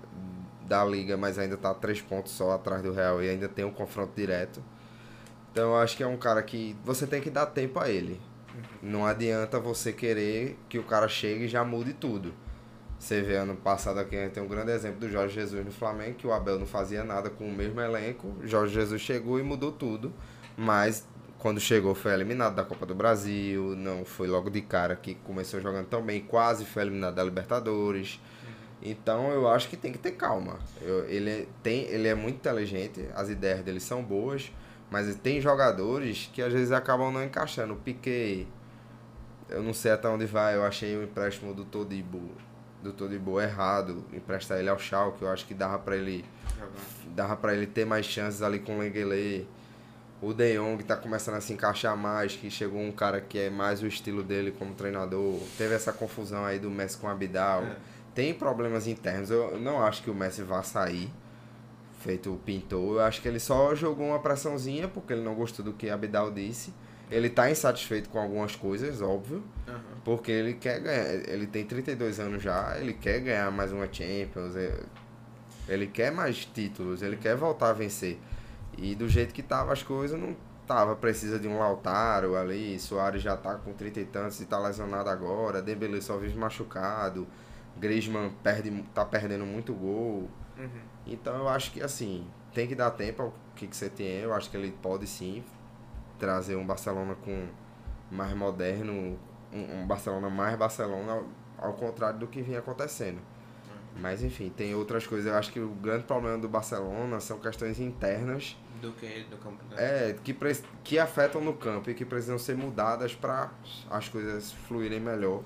da 0.67 0.85
liga, 0.85 1.17
mas 1.17 1.39
ainda 1.39 1.57
tá 1.57 1.75
três 1.75 2.01
pontos 2.01 2.33
só 2.33 2.53
atrás 2.53 2.83
do 2.83 2.93
Real 2.93 3.23
e 3.23 3.29
ainda 3.31 3.49
tem 3.49 3.65
um 3.65 3.73
confronto 3.73 4.13
direto. 4.17 4.63
Então 5.53 5.71
eu 5.71 5.77
acho 5.77 5.97
que 5.97 6.03
é 6.03 6.07
um 6.07 6.17
cara 6.17 6.43
que 6.43 6.77
você 6.85 7.07
tem 7.07 7.21
que 7.21 7.31
dar 7.31 7.47
tempo 7.47 7.79
a 7.81 7.89
ele. 7.91 8.21
Não 8.83 9.07
adianta 9.07 9.59
você 9.59 9.93
querer 9.93 10.59
que 10.69 10.79
o 10.79 10.83
cara 10.83 11.09
chegue 11.09 11.45
e 11.45 11.49
já 11.49 11.65
mude 11.65 11.93
tudo. 11.93 12.35
Você 12.99 13.21
vê 13.21 13.37
ano 13.37 13.57
passado 13.57 13.99
aqui, 13.99 14.17
a 14.17 14.23
gente 14.25 14.33
tem 14.33 14.43
um 14.43 14.47
grande 14.49 14.71
exemplo 14.71 15.01
do 15.01 15.09
Jorge 15.11 15.35
Jesus 15.35 15.65
no 15.65 15.73
Flamengo, 15.73 16.15
que 16.15 16.27
o 16.27 16.33
Abel 16.33 16.59
não 16.59 16.67
fazia 16.67 17.03
nada 17.03 17.29
com 17.31 17.45
o 17.49 17.53
mesmo 17.53 17.81
elenco. 17.81 18.33
Jorge 18.45 18.75
Jesus 18.75 19.01
chegou 19.01 19.41
e 19.41 19.43
mudou 19.43 19.73
tudo, 19.73 20.13
mas 20.57 21.05
quando 21.39 21.59
chegou 21.59 21.95
foi 21.97 22.13
eliminado 22.13 22.55
da 22.55 22.63
Copa 22.63 22.87
do 22.87 22.95
Brasil, 22.95 23.75
não 23.77 24.05
foi 24.05 24.29
logo 24.29 24.49
de 24.51 24.61
cara 24.61 24.95
que 24.95 25.17
começou 25.17 25.61
jogando 25.61 25.87
tão 25.87 26.01
bem, 26.01 26.21
quase 26.21 26.65
foi 26.65 26.83
eliminado 26.83 27.17
da 27.17 27.25
Libertadores. 27.25 28.21
Então 28.81 29.31
eu 29.33 29.49
acho 29.49 29.69
que 29.69 29.77
tem 29.77 29.91
que 29.93 29.99
ter 29.99 30.13
calma. 30.13 30.59
Eu- 30.81 31.05
ele, 31.09 31.49
tem, 31.63 31.83
ele 31.87 32.07
é 32.07 32.15
muito 32.15 32.37
inteligente, 32.37 33.09
as 33.15 33.29
ideias 33.29 33.61
dele 33.63 33.81
são 33.81 34.03
boas, 34.03 34.53
mas 34.93 35.17
tem 35.17 35.41
jogadores 35.41 36.31
que 36.35 36.43
às 36.43 36.53
vezes 36.53 36.71
acabam 36.71 37.11
não 37.11 37.25
encaixando. 37.25 37.73
O 37.73 37.77
Piquet, 37.77 38.47
eu 39.49 39.63
não 39.63 39.73
sei 39.73 39.91
até 39.91 40.07
onde 40.07 40.27
vai, 40.27 40.55
eu 40.55 40.63
achei 40.63 40.95
o 40.99 41.03
empréstimo 41.03 41.55
do 41.55 41.65
Todibo, 41.65 42.21
do 42.83 42.93
Todibo 42.93 43.41
errado, 43.41 44.05
emprestar 44.13 44.59
ele 44.59 44.69
ao 44.69 44.79
Schalke, 44.79 45.23
eu 45.23 45.31
acho 45.31 45.47
que 45.47 45.55
dava 45.55 45.79
pra 45.79 45.97
ele 45.97 46.23
dava 47.07 47.35
para 47.37 47.55
ele 47.55 47.67
ter 47.67 47.87
mais 47.87 48.05
chances 48.05 48.43
ali 48.43 48.59
com 48.59 48.77
o 48.77 48.79
Lengele. 48.81 49.49
O 50.21 50.35
De 50.35 50.57
Jong 50.57 50.85
tá 50.85 50.95
começando 50.95 51.37
a 51.37 51.41
se 51.41 51.55
encaixar 51.55 51.97
mais, 51.97 52.37
que 52.37 52.51
chegou 52.51 52.81
um 52.81 52.93
cara 52.93 53.21
que 53.21 53.39
é 53.39 53.51
mais 53.51 53.83
o 53.83 53.87
estilo 53.87 54.23
dele 54.23 54.53
como 54.53 54.75
treinador. 54.75 55.41
Teve 55.57 55.75
essa 55.75 55.93
confusão 55.93 56.45
aí 56.45 56.59
do 56.59 56.71
Messi 56.71 56.99
com 56.99 57.07
o 57.07 57.11
Abidal. 57.11 57.63
É. 57.63 57.77
Tem 58.15 58.35
problemas 58.35 58.87
internos. 58.87 59.31
Eu 59.31 59.59
não 59.59 59.83
acho 59.83 60.03
que 60.03 60.11
o 60.11 60.15
Messi 60.15 60.43
vá 60.43 60.63
sair, 60.63 61.11
feito 62.03 62.33
o 62.33 62.37
pintor. 62.37 62.97
Eu 62.97 63.01
acho 63.01 63.23
que 63.23 63.29
ele 63.29 63.39
só 63.41 63.75
jogou 63.75 64.09
uma 64.09 64.19
pressãozinha 64.19 64.89
porque 64.89 65.13
ele 65.13 65.23
não 65.23 65.35
gostou 65.35 65.65
do 65.65 65.73
que 65.73 65.89
Abidal 65.89 66.31
disse. 66.31 66.73
Ele 67.11 67.29
tá 67.29 67.51
insatisfeito 67.51 68.09
com 68.09 68.19
algumas 68.19 68.57
coisas, 68.57 69.01
óbvio. 69.03 69.43
Porque 70.05 70.31
ele 70.33 70.55
quer 70.55 70.81
ganhar. 70.81 71.29
Ele 71.29 71.47
tem 71.47 71.65
32 71.65 72.19
anos 72.19 72.43
já, 72.43 72.77
ele 72.79 72.95
quer 72.95 73.21
ganhar 73.21 73.51
mais 73.51 73.71
uma 73.73 73.87
Champions. 73.93 74.57
é- 74.57 74.81
Ele 75.69 75.87
quer 75.87 76.11
mais 76.11 76.45
títulos, 76.45 77.03
ele 77.03 77.17
quer 77.17 77.37
voltar 77.37 77.71
a 77.71 77.73
vencer. 77.73 78.19
E 78.77 78.95
do 78.95 79.09
jeito 79.09 79.33
que 79.35 79.43
tava 79.43 79.73
as 79.73 79.83
coisas, 79.83 80.19
não 80.19 80.35
tava. 80.67 80.97
Precisa 80.97 81.39
de 81.39 81.47
um 81.47 81.59
Lautaro 81.59 82.35
ali. 82.35 82.79
Soares 82.81 83.23
já 83.23 83.37
tá 83.37 83.55
com 83.57 83.73
30 83.73 84.01
e 84.01 84.05
tantos 84.07 84.41
e 84.41 84.47
tá 84.47 84.59
lesionado 84.59 85.09
agora. 85.11 85.61
Dembele 85.63 86.01
só 86.03 86.17
vive 86.17 86.37
machucado. 86.37 87.27
Griezmann 87.79 88.31
perde, 88.43 88.71
tá 88.95 89.05
perdendo 89.05 89.45
muito 89.47 89.73
gol. 89.75 90.29
Uhum. 90.59 90.69
Então 91.07 91.35
eu 91.37 91.49
acho 91.49 91.73
que 91.73 91.83
assim, 91.83 92.27
tem 92.55 92.67
que 92.67 92.75
dar 92.75 92.91
tempo 92.93 93.23
ao 93.23 93.35
que, 93.57 93.67
que 93.67 93.77
você 93.77 93.89
tem. 93.89 94.07
Eu 94.21 94.33
acho 94.33 94.51
que 94.51 94.57
ele 94.57 94.73
pode 94.83 95.07
sim 95.07 95.45
trazer 96.19 96.57
um 96.57 96.65
Barcelona 96.67 97.15
com 97.15 97.49
mais 98.11 98.35
moderno, 98.35 99.19
um, 99.53 99.81
um 99.83 99.87
Barcelona 99.87 100.31
mais 100.31 100.57
Barcelona, 100.57 101.13
ao, 101.59 101.69
ao 101.69 101.73
contrário 101.75 102.19
do 102.19 102.27
que 102.27 102.43
vinha 102.43 102.59
acontecendo. 102.61 103.21
Mas 103.95 104.23
enfim, 104.23 104.49
tem 104.49 104.75
outras 104.75 105.07
coisas. 105.07 105.31
Eu 105.31 105.37
acho 105.39 105.53
que 105.53 105.61
o 105.61 105.69
grande 105.69 106.05
problema 106.05 106.39
do 106.39 106.49
Barcelona 106.49 107.21
são 107.21 107.39
questões 107.39 107.79
internas 107.79 108.57
Do 108.81 108.93
que 108.93 109.25
do 109.25 109.37
campo. 109.37 109.63
né? 109.71 109.77
é, 110.11 110.17
que, 110.25 110.35
que 110.83 110.99
afetam 110.99 111.43
no 111.43 111.53
campo 111.53 111.91
e 111.91 111.95
que 111.95 112.05
precisam 112.05 112.39
ser 112.39 112.57
mudadas 112.57 113.15
para 113.15 113.51
as 113.91 114.09
coisas 114.09 114.51
fluírem 114.53 114.99
melhor. 114.99 115.43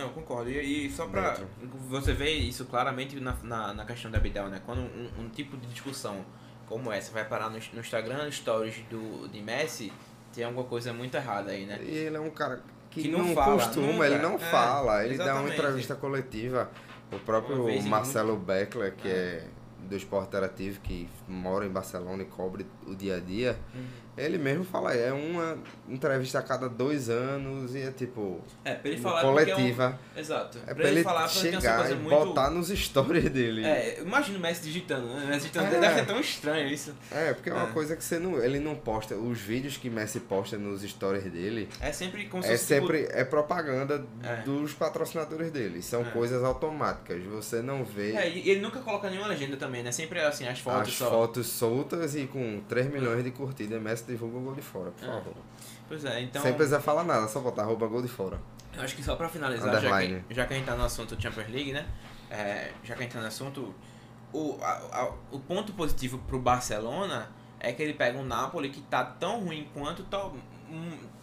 Não, 0.00 0.08
eu 0.08 0.12
concordo. 0.14 0.50
E, 0.50 0.86
e 0.86 0.90
só 0.90 1.06
pra. 1.06 1.30
Dentro. 1.30 1.46
Você 1.88 2.12
vê 2.12 2.30
isso 2.32 2.64
claramente 2.66 3.18
na, 3.20 3.36
na, 3.42 3.74
na 3.74 3.84
questão 3.84 4.10
da 4.10 4.18
Abidal, 4.18 4.48
né? 4.48 4.60
Quando 4.64 4.80
um, 4.80 5.10
um 5.18 5.28
tipo 5.28 5.56
de 5.56 5.66
discussão 5.68 6.24
como 6.66 6.90
essa 6.92 7.12
vai 7.12 7.24
parar 7.24 7.50
no, 7.50 7.58
no 7.72 7.80
Instagram, 7.80 8.24
no 8.24 8.32
stories 8.32 8.76
do, 8.90 9.28
de 9.28 9.40
Messi, 9.42 9.92
tem 10.32 10.44
alguma 10.44 10.64
coisa 10.64 10.92
muito 10.92 11.16
errada 11.16 11.50
aí, 11.50 11.66
né? 11.66 11.78
E 11.82 11.90
ele 11.94 12.16
é 12.16 12.20
um 12.20 12.30
cara 12.30 12.62
que, 12.90 13.02
Que 13.02 13.08
não 13.08 13.20
não, 13.24 13.34
fala, 13.34 13.54
costuma, 13.56 13.86
nunca. 13.92 14.06
ele 14.06 14.18
não 14.18 14.34
É, 14.34 14.38
fala. 14.38 15.04
Ele 15.04 15.16
dá 15.16 15.24
uma 15.24 15.30
exatamente. 15.32 15.58
entrevista 15.58 15.94
coletiva. 15.96 16.70
O 17.12 17.18
próprio 17.18 17.82
Marcelo 17.82 18.36
Beckler, 18.36 18.94
que 18.94 19.08
é. 19.08 19.44
do 19.88 19.96
Esporte 19.96 20.28
Interativo, 20.28 20.80
que 20.80 21.08
mora 21.26 21.66
em 21.66 21.70
Barcelona 21.70 22.22
e 22.22 22.26
cobre 22.26 22.64
o 22.86 22.94
dia 22.94 23.16
a 23.16 23.20
dia, 23.20 23.58
Uhum. 23.74 23.84
Ele 24.24 24.38
mesmo 24.38 24.64
fala, 24.64 24.94
é 24.94 25.12
uma 25.12 25.58
entrevista 25.88 26.38
a 26.38 26.42
cada 26.42 26.68
dois 26.68 27.08
anos 27.10 27.74
e 27.74 27.80
é 27.80 27.90
tipo. 27.90 28.40
É, 28.64 28.74
pra 28.74 28.90
ele 28.90 29.00
falar 29.00 29.20
porque 29.22 29.50
é 29.50 29.54
um- 29.54 29.56
coletiva. 29.58 29.98
Exato. 30.16 30.58
É, 30.66 30.74
pra 30.74 30.88
ele 30.88 31.02
falar 31.02 31.28
chegar 31.28 31.90
e 31.90 31.94
muito. 31.94 32.10
botar 32.10 32.50
nos 32.50 32.68
stories 32.68 33.30
dele. 33.30 33.64
É, 33.64 34.00
imagina 34.00 34.38
o 34.38 34.40
Messi 34.40 34.62
digitando, 34.62 35.06
né? 35.06 35.24
O 35.24 35.28
Messi 35.28 35.40
digitando 35.48 35.74
É. 35.76 35.80
deve 35.80 35.94
ser 36.00 36.06
tão 36.06 36.20
estranho 36.20 36.68
isso. 36.68 36.94
É, 37.10 37.32
porque 37.32 37.50
é 37.50 37.54
uma 37.54 37.68
É. 37.68 37.72
coisa 37.72 37.96
que 37.96 38.04
você 38.04 38.18
não. 38.18 38.38
Ele 38.42 38.58
não 38.58 38.74
posta. 38.74 39.14
Os 39.14 39.38
vídeos 39.40 39.76
que 39.76 39.88
Messi 39.90 40.20
posta 40.20 40.56
nos 40.56 40.82
stories 40.82 41.24
dele 41.24 41.68
É 41.80 41.92
sempre 41.92 42.26
como 42.26 42.42
se 42.42 42.48
é 42.50 42.52
tipo, 42.54 42.64
sempre. 42.66 43.08
É 43.10 43.24
propaganda 43.24 44.04
É. 44.22 44.36
dos 44.42 44.72
patrocinadores 44.72 45.50
dele. 45.50 45.82
São 45.82 46.02
É. 46.02 46.04
coisas 46.10 46.42
automáticas. 46.44 47.22
Você 47.24 47.60
não 47.62 47.84
vê 47.84 48.12
É, 48.12 48.28
e 48.28 48.50
ele 48.50 48.60
nunca 48.60 48.80
coloca 48.80 49.08
nenhuma 49.08 49.28
legenda 49.28 49.56
também, 49.56 49.82
né? 49.82 49.92
Sempre 49.92 50.20
assim, 50.20 50.46
as 50.46 50.58
fotos 50.58 50.88
as 50.88 50.94
só. 50.94 51.10
fotos 51.10 51.46
soltas 51.46 52.14
e 52.14 52.26
com 52.26 52.60
3 52.68 52.90
milhões 52.90 53.24
de 53.24 53.30
curtidas. 53.30 53.80
Messi 53.80 54.09
divulga 54.10 54.36
o 54.38 54.40
gol 54.40 54.54
de 54.54 54.62
fora, 54.62 54.90
por 54.90 55.04
É. 55.04 55.06
favor. 55.12 55.34
Pois 55.88 56.04
é, 56.04 56.20
então. 56.22 56.42
Sem 56.42 56.52
precisar 56.54 56.80
falar 56.80 57.04
nada, 57.04 57.26
só 57.28 57.40
botar 57.40 57.62
arroba 57.62 57.86
gol 57.86 58.02
de 58.02 58.08
fora. 58.08 58.38
Eu 58.74 58.82
acho 58.82 58.94
que 58.94 59.02
só 59.02 59.16
pra 59.16 59.28
finalizar, 59.28 59.80
já 59.80 60.00
que, 60.00 60.34
já 60.34 60.46
que 60.46 60.54
a 60.54 60.56
gente 60.56 60.66
tá 60.66 60.76
no 60.76 60.84
assunto 60.84 61.20
Champions 61.20 61.48
League, 61.48 61.72
né? 61.72 61.86
É, 62.30 62.70
já 62.84 62.94
que 62.94 63.00
a 63.00 63.02
gente 63.04 63.12
tá 63.14 63.20
no 63.20 63.26
assunto, 63.26 63.74
o, 64.32 64.56
a- 64.62 64.80
a- 64.92 65.12
o 65.32 65.40
ponto 65.40 65.72
positivo 65.72 66.18
pro 66.28 66.38
Barcelona 66.38 67.28
é 67.58 67.72
que 67.72 67.82
ele 67.82 67.94
pega 67.94 68.16
um 68.18 68.24
Napoli 68.24 68.70
que 68.70 68.80
tá 68.82 69.04
tão 69.04 69.40
ruim 69.44 69.68
quanto, 69.74 70.04
tá 70.04 70.30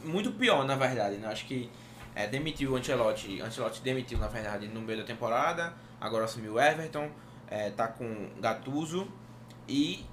muito 0.04 0.32
pior, 0.34 0.65
na 0.65 0.76
verdade, 0.76 1.15
né? 1.17 1.28
Acho 1.30 1.45
que 1.45 1.69
é, 2.13 2.28
demitiu 2.28 2.73
o 2.73 2.76
Ancelotti, 2.76 3.39
Ancelotti 3.41 3.82
demitiu, 3.82 4.17
na 4.17 4.28
verdade, 4.28 4.67
no 4.67 4.82
meio 4.82 5.00
da 5.00 5.06
temporada, 5.06 5.73
agora 6.02 6.26
assumiu 6.26 6.56
o 6.56 6.60
Everton, 6.60 7.10
é, 7.50 7.69
tá 7.69 7.88
com 7.88 8.30
Gattuso 8.41 9.08
e 9.67 10.06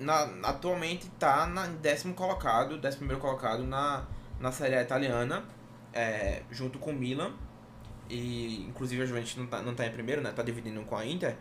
na, 0.00 0.22
atualmente 0.48 1.08
tá 1.18 1.46
na 1.46 1.66
em 1.66 1.76
décimo 1.76 2.14
colocado, 2.14 2.78
décimo 2.78 3.00
primeiro 3.00 3.20
colocado 3.20 3.62
na, 3.64 4.04
na 4.40 4.50
Série 4.50 4.74
A 4.74 4.82
italiana, 4.82 5.44
é, 5.92 6.42
junto 6.50 6.78
com 6.78 6.90
o 6.90 6.94
Milan. 6.94 7.32
E 8.08 8.66
inclusive 8.68 9.02
a 9.02 9.06
Juventus 9.06 9.36
não 9.36 9.46
tá, 9.46 9.62
não 9.62 9.74
tá 9.74 9.86
em 9.86 9.92
primeiro, 9.92 10.20
né? 10.20 10.32
Tá 10.32 10.42
dividindo 10.42 10.82
com 10.82 10.96
a 10.96 11.06
Inter. 11.06 11.36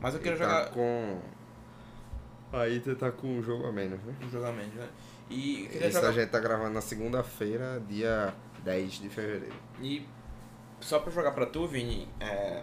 Mas 0.00 0.14
eu 0.14 0.20
quero 0.20 0.36
Ele 0.36 0.44
jogar 0.44 0.64
Tá 0.66 0.70
com. 0.70 1.20
Aí 2.52 2.78
você 2.78 2.94
tá 2.94 3.10
com 3.10 3.26
um 3.26 3.42
jogo 3.42 3.66
a 3.66 3.72
menos, 3.72 4.00
né? 4.04 4.14
um 4.22 4.30
jogamento, 4.30 4.76
né? 4.76 4.88
E 5.28 5.64
eu 5.64 5.70
queria 5.70 5.88
Isso 5.88 5.96
jogar. 5.98 6.08
a 6.08 6.12
gente 6.12 6.30
tá 6.30 6.38
gravando 6.38 6.72
na 6.72 6.80
segunda-feira, 6.80 7.82
dia 7.88 8.32
10 8.62 8.92
de 8.92 9.08
fevereiro. 9.08 9.54
E 9.82 10.06
só 10.80 11.00
pra 11.00 11.10
jogar 11.10 11.32
pra 11.32 11.46
tu, 11.46 11.66
Vini, 11.66 12.08
é, 12.20 12.62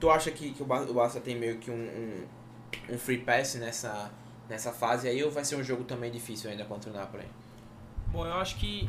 tu 0.00 0.10
acha 0.10 0.30
que, 0.30 0.52
que 0.52 0.62
o 0.62 0.66
Barça 0.66 1.20
tem 1.20 1.36
meio 1.38 1.58
que 1.58 1.70
um, 1.70 1.74
um, 1.74 2.94
um 2.94 2.98
free 2.98 3.18
pass 3.18 3.54
nessa, 3.54 4.10
nessa 4.48 4.72
fase 4.72 5.08
aí 5.08 5.22
ou 5.22 5.30
vai 5.30 5.44
ser 5.44 5.56
um 5.56 5.62
jogo 5.62 5.84
também 5.84 6.10
difícil 6.10 6.50
ainda 6.50 6.64
contra 6.64 6.90
o 6.90 6.94
Napoli? 6.94 7.26
Bom, 8.08 8.26
eu 8.26 8.34
acho 8.34 8.56
que 8.56 8.88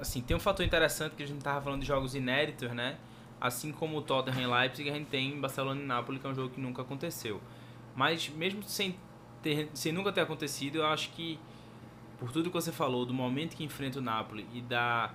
assim, 0.00 0.20
tem 0.20 0.36
um 0.36 0.40
fator 0.40 0.64
interessante 0.64 1.14
que 1.14 1.22
a 1.22 1.26
gente 1.26 1.42
tava 1.42 1.60
falando 1.60 1.80
de 1.80 1.86
jogos 1.86 2.14
inéditos, 2.14 2.70
né? 2.72 2.96
Assim 3.40 3.72
como 3.72 3.98
o 3.98 4.02
Tottenham 4.02 4.42
e 4.42 4.46
Leipzig, 4.46 4.88
a 4.88 4.94
gente 4.94 5.08
tem 5.08 5.38
Barcelona 5.38 5.80
e 5.80 5.84
Napoli, 5.84 6.18
que 6.18 6.26
é 6.26 6.30
um 6.30 6.34
jogo 6.34 6.50
que 6.50 6.60
nunca 6.60 6.82
aconteceu. 6.82 7.40
Mas 7.94 8.28
mesmo 8.30 8.62
sem, 8.62 8.96
ter, 9.42 9.70
sem 9.74 9.92
nunca 9.92 10.10
ter 10.10 10.22
acontecido, 10.22 10.76
eu 10.76 10.86
acho 10.86 11.10
que 11.10 11.38
por 12.18 12.32
tudo 12.32 12.48
que 12.48 12.54
você 12.54 12.72
falou, 12.72 13.04
do 13.04 13.12
momento 13.12 13.54
que 13.56 13.64
enfrenta 13.64 13.98
o 13.98 14.02
Napoli 14.02 14.46
e 14.52 14.62
da, 14.62 15.12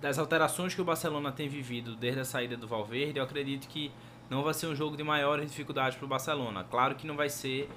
das 0.00 0.18
alterações 0.18 0.74
que 0.74 0.80
o 0.80 0.84
Barcelona 0.84 1.32
tem 1.32 1.48
vivido 1.48 1.96
desde 1.96 2.20
a 2.20 2.24
saída 2.24 2.56
do 2.56 2.68
Valverde, 2.68 3.18
eu 3.18 3.24
acredito 3.24 3.66
que 3.68 3.90
não 4.28 4.42
vai 4.42 4.52
ser 4.52 4.66
um 4.66 4.74
jogo 4.74 4.96
de 4.96 5.02
maiores 5.02 5.50
dificuldades 5.50 5.96
para 5.96 6.04
o 6.04 6.08
Barcelona. 6.08 6.64
Claro 6.64 6.96
que 6.96 7.06
não 7.06 7.16
vai 7.16 7.30
ser 7.30 7.70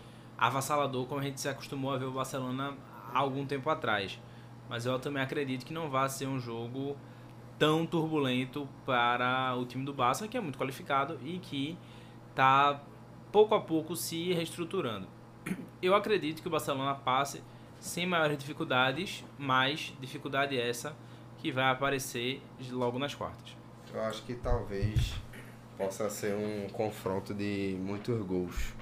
avassalador 0.47 1.05
como 1.05 1.19
a 1.19 1.23
gente 1.23 1.41
se 1.41 1.49
acostumou 1.49 1.93
a 1.93 1.97
ver 1.97 2.05
o 2.05 2.11
Barcelona 2.11 2.75
há 3.13 3.19
algum 3.19 3.45
tempo 3.45 3.69
atrás. 3.69 4.19
Mas 4.69 4.85
eu 4.85 4.97
também 4.99 5.21
acredito 5.21 5.65
que 5.65 5.73
não 5.73 5.89
vai 5.89 6.07
ser 6.09 6.27
um 6.27 6.39
jogo 6.39 6.95
tão 7.57 7.85
turbulento 7.85 8.67
para 8.85 9.55
o 9.57 9.65
time 9.65 9.83
do 9.83 9.93
Barça, 9.93 10.27
que 10.27 10.37
é 10.37 10.39
muito 10.39 10.57
qualificado 10.57 11.19
e 11.23 11.39
que 11.39 11.77
está 12.29 12.81
pouco 13.31 13.53
a 13.53 13.59
pouco 13.59 13.95
se 13.95 14.31
reestruturando. 14.33 15.07
Eu 15.81 15.93
acredito 15.93 16.41
que 16.41 16.47
o 16.47 16.51
Barcelona 16.51 16.95
passe 16.95 17.43
sem 17.79 18.05
maiores 18.05 18.37
dificuldades, 18.37 19.23
mas 19.37 19.93
dificuldade 19.99 20.59
essa 20.59 20.95
que 21.37 21.51
vai 21.51 21.69
aparecer 21.69 22.41
logo 22.71 22.99
nas 22.99 23.15
quartas. 23.15 23.55
Eu 23.93 24.01
acho 24.03 24.23
que 24.23 24.35
talvez 24.35 25.13
possa 25.77 26.09
ser 26.09 26.35
um 26.35 26.69
confronto 26.69 27.33
de 27.33 27.77
muitos 27.79 28.21
gols. 28.25 28.73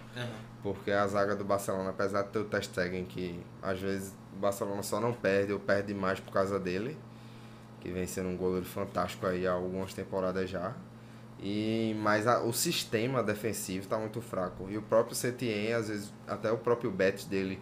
Porque 0.64 0.92
a 0.92 1.08
zaga 1.08 1.36
do 1.36 1.44
Barcelona, 1.46 1.92
apesar 1.92 2.24
de 2.24 2.30
ter 2.30 2.40
o 2.40 2.46
Ter 2.46 2.64
Stegen, 2.64 3.06
que 3.06 3.40
às 3.62 3.80
vezes 3.80 4.14
o 4.36 4.40
Barcelona 4.40 4.84
só 4.84 5.00
não 5.00 5.14
perde 5.14 5.54
ou 5.54 5.60
perde 5.60 5.94
mais 5.94 6.20
por 6.20 6.32
causa 6.34 6.60
dele, 6.60 6.98
que 7.82 7.92
vem 7.92 8.08
sendo 8.08 8.30
um 8.30 8.38
goleiro 8.38 8.66
fantástico 8.66 9.28
aí 9.28 9.48
há 9.48 9.54
algumas 9.54 9.94
temporadas 9.94 10.50
já. 10.50 10.74
E, 11.40 11.96
mas 12.02 12.28
a- 12.28 12.42
o 12.44 12.54
sistema 12.54 13.24
defensivo 13.24 13.84
está 13.86 13.98
muito 14.00 14.22
fraco. 14.22 14.68
E 14.70 14.78
o 14.78 14.82
próprio 14.82 15.16
Setien, 15.16 15.74
às 15.74 15.90
vezes, 15.90 16.14
até 16.28 16.52
o 16.52 16.58
próprio 16.58 16.92
Betis 16.92 17.26
dele 17.26 17.60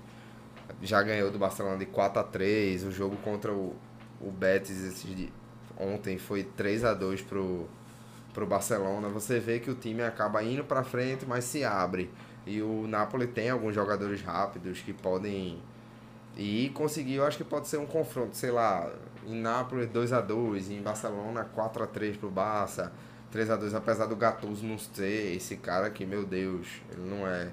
já 0.81 1.01
ganhou 1.03 1.31
do 1.31 1.37
Barcelona 1.39 1.77
de 1.77 1.85
4 1.85 2.19
a 2.19 2.23
3 2.23 2.83
O 2.83 2.91
jogo 2.91 3.15
contra 3.17 3.51
o, 3.53 3.75
o 4.21 4.31
Betis 4.31 4.83
esses 4.83 5.29
ontem 5.77 6.17
foi 6.17 6.43
3 6.43 6.83
a 6.83 6.93
2 6.93 7.21
pro, 7.21 7.67
pro 8.33 8.45
Barcelona. 8.47 9.09
Você 9.09 9.39
vê 9.39 9.59
que 9.59 9.69
o 9.71 9.75
time 9.75 10.03
acaba 10.03 10.43
indo 10.43 10.63
para 10.63 10.83
frente, 10.83 11.25
mas 11.25 11.45
se 11.45 11.63
abre. 11.63 12.11
E 12.45 12.61
o 12.61 12.85
Napoli 12.87 13.27
tem 13.27 13.49
alguns 13.49 13.73
jogadores 13.73 14.21
rápidos 14.21 14.81
que 14.81 14.93
podem 14.93 15.59
e 16.37 16.69
conseguir, 16.73 17.15
eu 17.15 17.25
acho 17.25 17.37
que 17.37 17.43
pode 17.43 17.67
ser 17.67 17.77
um 17.77 17.85
confronto, 17.85 18.35
sei 18.35 18.51
lá, 18.51 18.91
em 19.25 19.39
Nápoles 19.39 19.89
2 19.89 20.11
a 20.11 20.19
2 20.19 20.69
em 20.69 20.81
Barcelona 20.81 21.45
4 21.45 21.83
a 21.83 21.87
3 21.87 22.17
pro 22.17 22.29
Barça, 22.29 22.91
3 23.31 23.49
a 23.51 23.55
2 23.55 23.73
apesar 23.73 24.05
do 24.05 24.15
Gattuso 24.15 24.65
não 24.65 24.77
ser 24.77 25.35
esse 25.35 25.55
cara 25.55 25.89
que, 25.89 26.05
meu 26.05 26.25
Deus, 26.25 26.67
ele 26.91 27.09
não 27.09 27.25
é 27.25 27.51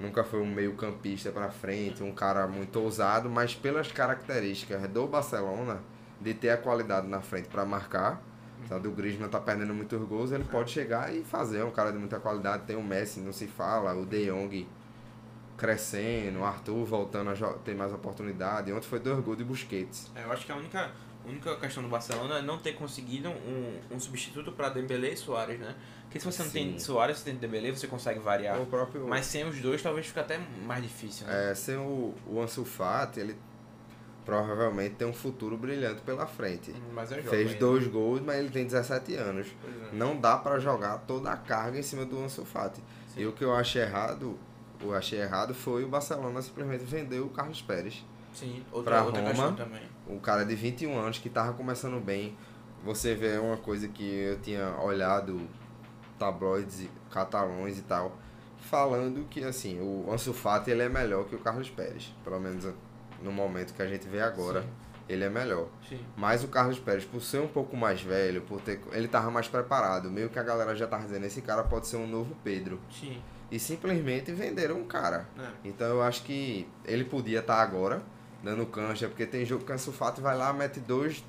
nunca 0.00 0.22
foi 0.22 0.40
um 0.40 0.46
meio-campista 0.46 1.30
para 1.32 1.50
frente, 1.50 2.02
um 2.02 2.12
cara 2.12 2.46
muito 2.46 2.78
ousado, 2.80 3.28
mas 3.28 3.54
pelas 3.54 3.90
características 3.90 4.88
do 4.88 5.06
Barcelona 5.06 5.80
de 6.20 6.34
ter 6.34 6.50
a 6.50 6.56
qualidade 6.56 7.08
na 7.08 7.20
frente 7.20 7.48
para 7.48 7.64
marcar, 7.64 8.22
sabe, 8.66 8.88
o 8.88 8.92
Griezmann 8.92 9.28
tá 9.28 9.40
perdendo 9.40 9.74
muitos 9.74 10.02
gols, 10.08 10.32
ele 10.32 10.44
pode 10.44 10.70
chegar 10.70 11.14
e 11.14 11.22
fazer, 11.22 11.58
é 11.58 11.64
um 11.64 11.70
cara 11.70 11.90
de 11.90 11.98
muita 11.98 12.18
qualidade, 12.18 12.64
tem 12.64 12.76
o 12.76 12.82
Messi, 12.82 13.20
não 13.20 13.32
se 13.32 13.46
fala, 13.46 13.94
o 13.94 14.06
De 14.06 14.26
Jong 14.26 14.66
crescendo, 15.56 16.38
o 16.38 16.44
Arthur 16.44 16.84
voltando 16.84 17.30
a 17.30 17.52
ter 17.58 17.74
mais 17.74 17.92
oportunidade. 17.92 18.72
Ontem 18.72 18.86
foi 18.86 19.00
dois 19.00 19.18
gols 19.24 19.36
de 19.36 19.44
Busquets. 19.44 20.10
É, 20.14 20.22
eu 20.22 20.32
acho 20.32 20.46
que 20.46 20.52
a 20.52 20.56
única, 20.56 20.92
única 21.26 21.56
questão 21.56 21.82
do 21.82 21.88
Barcelona 21.88 22.38
é 22.38 22.42
não 22.42 22.58
ter 22.58 22.74
conseguido 22.74 23.28
um, 23.28 23.80
um 23.90 23.98
substituto 23.98 24.52
para 24.52 24.68
Dembélé 24.68 25.10
e 25.10 25.16
Soares, 25.16 25.58
né? 25.58 25.74
Porque 26.02 26.20
se 26.20 26.26
você 26.26 26.44
não 26.44 26.50
tem 26.50 26.72
Sim. 26.72 26.78
Soares, 26.78 27.18
você 27.18 27.24
tem 27.24 27.34
Dembélé, 27.34 27.70
você 27.72 27.88
consegue 27.88 28.20
variar. 28.20 28.60
O 28.62 28.66
próprio 28.66 29.06
Mas 29.08 29.26
sem 29.26 29.44
os 29.46 29.60
dois, 29.60 29.82
talvez 29.82 30.06
fique 30.06 30.20
até 30.20 30.38
mais 30.64 30.82
difícil, 30.82 31.26
né? 31.26 31.50
é, 31.50 31.54
sem 31.54 31.76
o, 31.76 32.14
o 32.26 32.40
Ansu 32.40 32.64
Fati, 32.64 33.20
ele 33.20 33.36
provavelmente 34.28 34.96
tem 34.96 35.08
um 35.08 35.12
futuro 35.12 35.56
brilhante 35.56 36.02
pela 36.02 36.26
frente. 36.26 36.74
Mas 36.92 37.10
é 37.10 37.22
Fez 37.22 37.48
ainda. 37.48 37.58
dois 37.60 37.86
gols, 37.86 38.20
mas 38.20 38.36
ele 38.38 38.50
tem 38.50 38.66
17 38.66 39.14
anos. 39.14 39.46
É. 39.64 39.96
Não 39.96 40.20
dá 40.20 40.36
pra 40.36 40.58
jogar 40.58 40.98
toda 40.98 41.30
a 41.32 41.36
carga 41.38 41.78
em 41.78 41.82
cima 41.82 42.04
do 42.04 42.22
Ansu 42.22 42.44
Fati. 42.44 42.82
Sim. 43.06 43.22
E 43.22 43.26
o 43.26 43.32
que 43.32 43.42
eu 43.42 43.54
achei 43.54 43.80
errado, 43.80 44.38
eu 44.82 44.94
achei 44.94 45.18
errado 45.18 45.54
foi 45.54 45.82
o 45.82 45.88
Barcelona 45.88 46.42
simplesmente 46.42 46.84
vender 46.84 47.20
o 47.20 47.30
Carlos 47.30 47.62
Pérez. 47.62 48.04
Sim, 48.34 48.62
outra, 48.70 49.02
outra 49.02 49.32
Roma. 49.32 49.52
também. 49.52 49.80
um 50.06 50.18
cara 50.18 50.44
de 50.44 50.54
21 50.54 50.98
anos 50.98 51.18
que 51.18 51.30
tava 51.30 51.54
começando 51.54 51.98
bem. 51.98 52.36
Você 52.84 53.14
vê 53.14 53.38
uma 53.38 53.56
coisa 53.56 53.88
que 53.88 54.04
eu 54.04 54.38
tinha 54.40 54.76
olhado 54.78 55.40
tabloides 56.18 56.82
e- 56.82 56.90
catalões 57.10 57.78
e 57.78 57.82
tal, 57.82 58.16
falando 58.60 59.26
que 59.30 59.42
assim, 59.42 59.80
o 59.80 60.12
Ansu 60.12 60.34
Fati 60.34 60.70
ele 60.70 60.82
é 60.82 60.88
melhor 60.88 61.24
que 61.24 61.34
o 61.34 61.38
Carlos 61.38 61.70
Pérez, 61.70 62.14
pelo 62.22 62.38
menos 62.38 62.66
no 63.22 63.32
momento 63.32 63.74
que 63.74 63.82
a 63.82 63.86
gente 63.86 64.06
vê 64.08 64.20
agora. 64.20 64.62
Sim. 64.62 64.68
ele 65.08 65.24
é 65.24 65.30
melhor. 65.30 65.68
Sim. 65.88 66.04
Mas 66.16 66.44
o 66.44 66.48
Carlos 66.48 66.78
Pérez, 66.78 67.02
por 67.04 67.22
ser 67.22 67.40
um 67.40 67.48
pouco 67.48 67.74
mais 67.74 68.02
velho, 68.02 68.42
por 68.42 68.60
ter, 68.60 68.78
ele 68.92 69.08
tava 69.08 69.30
mais 69.30 69.48
preparado. 69.48 70.10
Meio 70.10 70.28
que 70.28 70.38
a 70.38 70.42
galera 70.42 70.76
já 70.76 70.86
tava 70.86 71.04
dizendo, 71.04 71.24
esse 71.24 71.40
cara 71.40 71.62
pode 71.64 71.86
ser 71.86 71.96
um 71.96 72.06
novo 72.06 72.36
Pedro. 72.44 72.78
Sim. 72.90 73.22
E 73.50 73.58
simplesmente 73.58 74.30
venderam 74.32 74.76
um 74.78 74.84
cara. 74.84 75.26
É. 75.38 75.46
Então 75.64 75.86
eu 75.86 76.02
acho 76.02 76.22
que 76.24 76.68
ele 76.84 77.04
podia 77.04 77.38
estar 77.40 77.56
agora 77.62 78.02
dando 78.42 78.66
cancha, 78.66 79.08
porque 79.08 79.24
tem 79.24 79.46
jogo 79.46 79.64
que 79.64 79.72
Ansu 79.72 79.92
Fati 79.92 80.20
vai 80.20 80.36
lá, 80.36 80.52
mete 80.52 80.78
dois, 80.78 81.24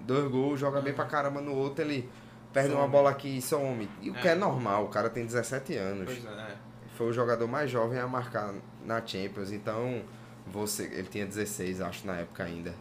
dois 0.00 0.30
gols, 0.30 0.60
joga 0.60 0.80
bem 0.82 0.92
pra 0.92 1.06
caramba 1.06 1.40
no 1.40 1.54
outro, 1.54 1.82
ele 1.82 2.06
perde 2.52 2.70
uma 2.72 2.80
Some. 2.82 2.92
bola 2.92 3.08
aqui 3.10 3.38
e 3.38 3.40
some. 3.42 3.88
E 4.02 4.10
o 4.10 4.14
que 4.14 4.28
É. 4.28 4.32
é 4.32 4.34
normal, 4.34 4.84
o 4.84 4.88
cara 4.88 5.08
tem 5.08 5.24
17 5.24 5.74
anos. 5.76 6.04
Pois 6.04 6.26
é. 6.38 6.56
Foi 6.96 7.06
o 7.08 7.12
jogador 7.14 7.48
mais 7.48 7.70
jovem 7.70 7.98
a 7.98 8.06
marcar 8.06 8.52
na 8.84 9.04
Champions, 9.04 9.50
então 9.50 10.02
você, 10.50 10.84
ele 10.84 11.08
tinha 11.08 11.26
16, 11.26 11.80
acho, 11.80 12.06
na 12.06 12.16
época 12.16 12.44
ainda. 12.44 12.74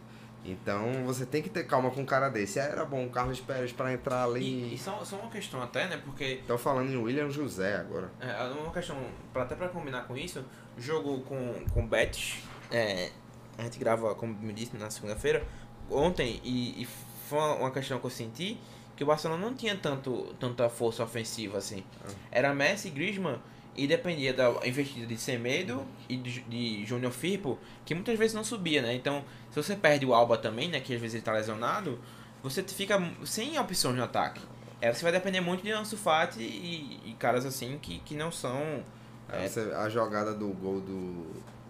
Então 0.45 1.03
você 1.05 1.25
tem 1.25 1.41
que 1.41 1.49
ter 1.49 1.65
calma 1.65 1.91
com 1.91 2.01
um 2.01 2.05
cara 2.05 2.29
desse. 2.29 2.57
Era 2.59 2.85
bom 2.85 3.05
o 3.05 3.09
Carlos 3.09 3.39
Pérez 3.39 3.71
pra 3.73 3.91
entrar 3.91 4.23
ali. 4.23 4.69
E, 4.71 4.75
e 4.75 4.77
só, 4.77 5.03
só 5.03 5.17
uma 5.17 5.29
questão 5.29 5.61
até, 5.61 5.87
né? 5.87 6.01
Porque 6.03 6.41
Tô 6.47 6.57
falando 6.57 6.89
em 6.91 6.95
William 6.97 7.29
José 7.29 7.75
agora. 7.75 8.09
É, 8.21 8.43
uma 8.61 8.71
questão, 8.71 8.95
pra, 9.33 9.43
até 9.43 9.55
pra 9.55 9.67
combinar 9.67 10.03
com 10.07 10.15
isso, 10.15 10.43
jogo 10.77 11.19
com, 11.21 11.53
com 11.73 11.85
Betis, 11.85 12.37
é, 12.71 13.11
a 13.57 13.63
gente 13.63 13.77
grava, 13.77 14.15
como 14.15 14.33
me 14.33 14.53
disse, 14.53 14.77
na 14.77 14.89
segunda-feira, 14.89 15.45
ontem, 15.89 16.39
e, 16.43 16.83
e 16.83 16.87
foi 17.27 17.39
uma- 17.39 17.71
questão 17.71 17.99
que 17.99 18.05
eu 18.05 18.09
senti, 18.09 18.57
que 18.95 19.03
o 19.03 19.07
Barcelona 19.07 19.43
não 19.45 19.53
tinha 19.53 19.75
tanto, 19.75 20.33
tanta 20.39 20.69
força 20.69 21.03
ofensiva, 21.03 21.57
assim. 21.57 21.83
Era 22.31 22.53
Messi 22.53 22.87
e 22.87 22.91
Griezmann, 22.91 23.39
e 23.77 23.87
dependia 23.87 24.33
da 24.33 24.49
investida 24.65 25.05
de 25.05 25.15
Semedo 25.17 25.85
e 26.09 26.17
de, 26.17 26.41
de 26.41 26.85
Júnior 26.85 27.11
Firpo, 27.11 27.57
que 27.85 27.93
muitas 27.93 28.17
vezes 28.17 28.33
não 28.33 28.43
subia, 28.43 28.81
né? 28.81 28.93
Então, 28.95 29.23
se 29.51 29.61
você 29.61 29.75
perde 29.75 30.05
o 30.05 30.13
Alba 30.13 30.37
também, 30.37 30.67
né, 30.67 30.79
que 30.79 30.93
às 30.95 30.99
vezes 30.99 31.13
ele 31.15 31.23
tá 31.23 31.31
lesionado, 31.31 31.99
você 32.41 32.63
fica 32.63 32.99
sem 33.23 33.57
opções 33.59 33.95
no 33.95 34.03
ataque. 34.03 34.41
É, 34.81 34.91
você 34.91 35.03
vai 35.03 35.11
depender 35.11 35.41
muito 35.41 35.63
de 35.63 35.71
Ansu 35.71 35.95
Fati 35.97 36.39
e, 36.41 36.99
e 37.05 37.13
caras 37.13 37.45
assim 37.45 37.77
que, 37.79 37.99
que 37.99 38.15
não 38.15 38.31
são... 38.31 38.83
É. 39.31 39.47
você- 39.47 39.71
a 39.75 39.87
jogada 39.89 40.33
do 40.33 40.47
gol 40.49 40.81
do, 40.81 41.23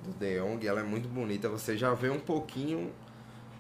do 0.06 0.14
De 0.20 0.40
Jong, 0.40 0.66
ela 0.66 0.80
é 0.80 0.84
muito 0.84 1.08
bonita. 1.10 1.50
Você 1.50 1.78
já 1.78 1.94
vê 1.94 2.10
um 2.10 2.20
pouquinho 2.20 2.92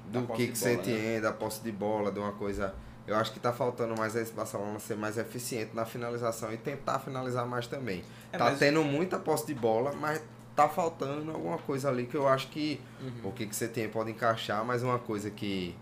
do 0.07 0.25
que, 0.27 0.47
que 0.47 0.57
você 0.57 0.75
bola, 0.75 0.87
né? 0.87 1.03
tem, 1.03 1.21
da 1.21 1.31
posse 1.33 1.61
de 1.63 1.71
bola, 1.71 2.11
de 2.11 2.19
uma 2.19 2.31
coisa... 2.31 2.73
Eu 3.07 3.15
acho 3.15 3.31
que 3.31 3.39
tá 3.39 3.53
faltando 3.53 3.95
mais 3.97 4.15
esse 4.15 4.33
Barcelona 4.33 4.77
ser 4.79 4.97
mais 4.97 5.17
eficiente 5.17 5.73
na 5.73 5.85
finalização 5.85 6.51
e 6.53 6.57
tentar 6.57 6.99
finalizar 6.99 7.45
mais 7.47 7.65
também. 7.65 8.03
É, 8.33 8.37
tá 8.37 8.45
mas- 8.45 8.59
tendo 8.59 8.83
muita 8.83 9.17
posse 9.17 9.47
de 9.47 9.53
bola, 9.55 9.93
mas 9.93 10.21
tá 10.55 10.67
faltando 10.67 11.31
alguma 11.31 11.57
coisa 11.57 11.87
ali 11.89 12.05
que 12.05 12.15
eu 12.17 12.27
acho 12.27 12.47
que 12.49 12.81
Uhum. 13.01 13.29
o 13.29 13.31
que, 13.31 13.45
que 13.45 13.55
você 13.55 13.67
tem 13.67 13.87
pode 13.87 14.11
encaixar, 14.11 14.65
mas 14.65 14.83
uma 14.83 14.99
coisa 14.99 15.29
que 15.31 15.73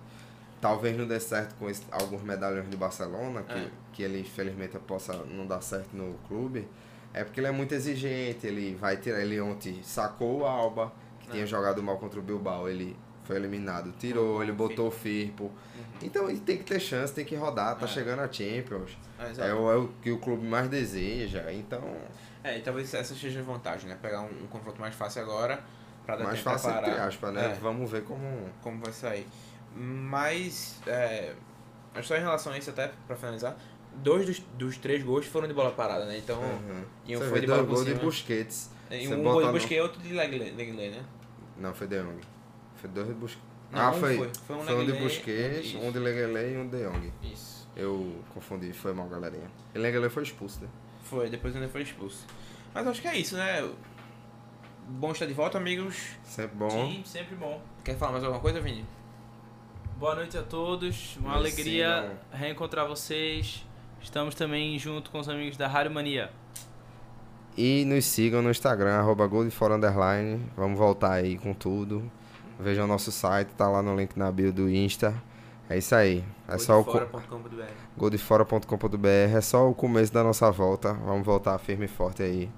talvez 0.62 0.96
não 0.98 1.08
dê 1.08 1.20
certo 1.20 1.56
com 1.56 1.70
esse- 1.70 1.84
alguns 1.92 2.22
medalhões 2.22 2.68
do 2.68 2.78
Barcelona, 2.78 3.42
que, 3.44 3.54
É. 3.54 3.70
que 3.94 4.04
ele 4.04 4.20
infelizmente 4.20 4.78
possa 4.80 5.14
não 5.14 5.48
dar 5.48 5.62
certo 5.62 5.96
no 5.96 6.14
clube, 6.28 6.68
é 7.14 7.24
porque 7.24 7.40
ele 7.40 7.48
é 7.48 7.52
muito 7.52 7.74
exigente, 7.74 8.46
ele 8.46 8.76
vai 8.76 8.98
tirar, 8.98 9.20
ele 9.22 9.40
ontem 9.42 9.82
sacou 9.84 10.40
o 10.42 10.46
Alba, 10.46 10.92
que 11.22 11.30
É. 11.30 11.32
tinha 11.32 11.46
jogado 11.48 11.82
mal 11.82 11.98
contra 11.98 12.20
o 12.20 12.22
Bilbao, 12.24 12.68
ele 12.70 12.96
foi 13.26 13.36
eliminado, 13.38 13.92
tirou, 14.00 14.24
Colocou 14.24 14.44
ele 14.44 14.52
botou 14.52 14.88
o 14.88 14.92
Firpo. 14.92 15.52
Então 16.02 16.30
ele 16.30 16.40
tem 16.40 16.58
que 16.58 16.64
ter 16.64 16.80
chance, 16.80 17.14
tem 17.14 17.26
que 17.26 17.36
rodar, 17.36 17.78
tá 17.78 17.86
É. 17.86 17.88
chegando 17.90 18.20
a 18.22 18.32
Champions. 18.32 18.98
É. 19.20 19.50
É 19.50 19.54
o, 19.54 19.72
é 19.72 19.76
o 19.78 19.88
que 20.02 20.12
o 20.12 20.18
clube 20.20 20.46
mais 20.46 20.68
deseja, 20.70 21.52
então 21.52 21.82
É, 22.44 22.58
e 22.58 22.62
talvez 22.62 22.94
essa 22.94 23.16
seja 23.16 23.40
a 23.40 23.44
vantagem, 23.44 23.90
né? 23.90 23.98
Pegar 24.02 24.22
um, 24.22 24.44
um 24.44 24.48
confronto 24.48 24.80
mais 24.80 24.94
fácil 24.94 25.22
agora, 25.22 25.64
pra 26.06 26.16
dar 26.18 26.24
mais 26.26 26.40
fácil 26.40 26.70
entre 26.70 26.82
preparar. 26.84 27.08
aspas, 27.08 27.34
né? 27.34 27.52
É. 27.52 27.54
Vamos 27.62 27.90
ver 27.90 28.04
como 28.04 28.50
como 28.62 28.80
vai 28.84 28.94
sair. 28.94 29.26
Mas, 29.76 30.80
é, 30.88 31.34
só 32.04 32.16
em 32.16 32.20
relação 32.22 32.52
a 32.54 32.58
isso, 32.58 32.70
até 32.70 32.92
pra 33.08 33.16
finalizar, 33.16 33.58
dois 33.96 34.26
dos, 34.26 34.40
dos 34.58 34.78
três 34.78 35.04
gols 35.04 35.26
foram 35.26 35.48
de 35.48 35.54
bola 35.54 35.72
parada, 35.72 36.06
né? 36.06 36.18
Então, 36.18 36.40
Uhum. 36.42 36.84
e 37.06 37.16
um 37.16 37.20
Você 37.20 37.30
foi 37.30 37.40
de 37.42 37.48
bola 37.48 37.64
dois 37.64 37.70
por 37.70 37.76
gols 37.76 37.86
de. 38.00 38.06
Busquets. 38.06 38.70
e 38.92 39.08
um 39.08 39.24
gol 39.24 39.44
de 39.46 39.52
Busquets 39.52 39.78
e 39.78 39.82
outro 39.82 40.02
de 40.02 40.14
Legley, 40.14 40.52
né? 40.92 41.04
Não, 41.58 41.74
foi 41.74 41.88
De 41.88 41.98
Jong. 42.02 42.20
Foi 42.86 42.88
dois 42.88 43.08
de 43.08 43.14
Busquets. 43.16 43.46
Ah, 43.74 43.90
um 43.90 43.94
foi. 43.94 44.18
foi. 44.18 44.32
Foi 44.46 44.56
um 44.56 44.62
Foi 44.62 44.76
um 44.76 44.86
de 44.86 44.94
Busquets, 44.94 45.66
isso. 45.66 45.80
um 45.80 45.92
de 45.92 46.00
Leguele 46.00 46.54
e 46.54 46.58
um 46.58 46.68
de 46.68 46.84
Jong. 46.84 47.14
Isso. 47.24 47.68
Eu 47.76 48.22
confundi, 48.34 48.72
foi 48.74 48.94
mal, 48.94 49.08
galerinha. 49.08 49.50
E 49.74 49.80
Leguele 49.80 50.10
foi 50.10 50.24
expulso, 50.24 50.62
né? 50.62 50.68
Foi, 51.04 51.30
depois 51.30 51.56
ainda 51.56 51.68
foi 51.68 51.82
expulso. 51.82 52.26
Mas 52.74 52.88
acho 52.88 53.02
que 53.02 53.08
é 53.08 53.18
isso, 53.18 53.36
né? 53.36 53.68
Bom 54.88 55.12
estar 55.12 55.26
de 55.26 55.34
volta, 55.34 55.58
amigos. 55.58 56.12
Sempre 56.24 56.56
bom. 56.58 56.70
Sim, 56.70 57.02
sempre 57.06 57.36
bom. 57.36 57.60
Quer 57.84 57.98
falar 57.98 58.14
mais 58.14 58.24
alguma 58.24 58.42
coisa, 58.42 58.62
Vini? 58.62 58.86
Boa 59.98 60.14
noite 60.16 60.38
a 60.38 60.44
todos. 60.44 61.18
Uma 61.18 61.32
Me 61.32 61.36
alegria 61.38 62.02
sigam. 62.04 62.18
reencontrar 62.32 62.88
vocês. 62.88 63.66
Estamos 64.00 64.36
também 64.36 64.78
junto 64.78 65.10
com 65.10 65.20
os 65.20 65.28
amigos 65.28 65.58
da 65.58 65.68
Rádio 65.68 65.92
Mania. 65.92 66.30
E 67.58 67.84
nos 67.86 68.06
sigam 68.06 68.42
no 68.44 68.52
Instagram, 68.52 68.94
arroba. 68.94 69.28
Vamos 69.28 70.78
voltar 70.78 71.14
aí 71.14 71.38
com 71.38 71.54
tudo. 71.54 72.12
Vejam 72.60 72.88
nosso 72.88 73.12
site, 73.12 73.50
tá 73.50 73.68
lá 73.68 73.82
no 73.82 73.96
link 73.96 74.18
na 74.18 74.32
bio 74.32 74.52
do 74.52 74.70
Insta. 74.70 75.14
É 75.70 75.78
isso 75.78 75.96
aí. 75.96 76.24
É 76.48 76.58
só 76.58 76.80
o 76.80 76.86
goldefora.com.br. 77.98 79.08
É 79.36 79.42
só 79.42 79.70
o 79.70 79.74
começo 79.74 80.14
da 80.14 80.24
nossa 80.24 80.50
volta. 80.52 80.94
Vamos 80.94 81.26
voltar 81.26 81.58
firme 81.58 81.86
e 81.86 81.88
forte 81.88 82.22
aí. 82.22 82.50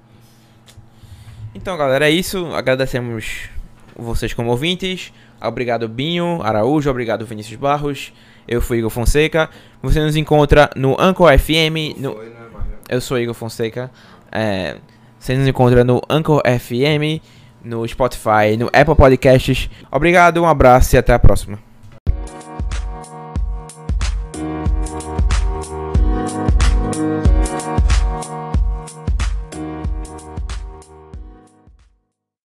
Então, 1.56 1.78
galera, 1.78 2.08
é 2.08 2.12
isso. 2.12 2.46
Agradecemos 2.54 3.50
vocês 3.96 4.34
como 4.34 4.52
ouvintes. 4.52 5.14
Obrigado, 5.42 5.88
Binho, 5.88 6.42
Araújo. 6.44 6.90
Obrigado, 6.90 7.26
Vinícius 7.26 7.60
Barros. 7.60 8.14
Eu 8.48 8.62
fui 8.62 8.80
Igor 8.80 8.90
Fonseca. 8.90 9.50
Você 9.82 10.00
nos 10.00 10.16
encontra 10.16 10.70
no 10.76 11.00
Anchor 11.00 11.38
FM. 11.38 11.98
No... 11.98 12.16
Né? 12.22 12.32
Eu 12.90 13.02
sou 13.02 13.20
Igor 13.20 13.34
Fonseca. 13.34 13.90
É... 14.32 14.78
Você 15.20 15.36
nos 15.36 15.48
encontra 15.48 15.84
no 15.84 16.02
Anchor 16.10 16.42
FM, 16.46 17.22
no 17.68 17.88
Spotify, 17.88 18.58
no 18.58 18.68
Apple 18.68 18.96
Podcasts. 18.96 19.70
Obrigado, 19.92 20.42
um 20.42 20.48
abraço 20.48 20.96
e 20.96 20.98
até 20.98 21.14
a 21.14 21.20
próxima. 21.20 21.67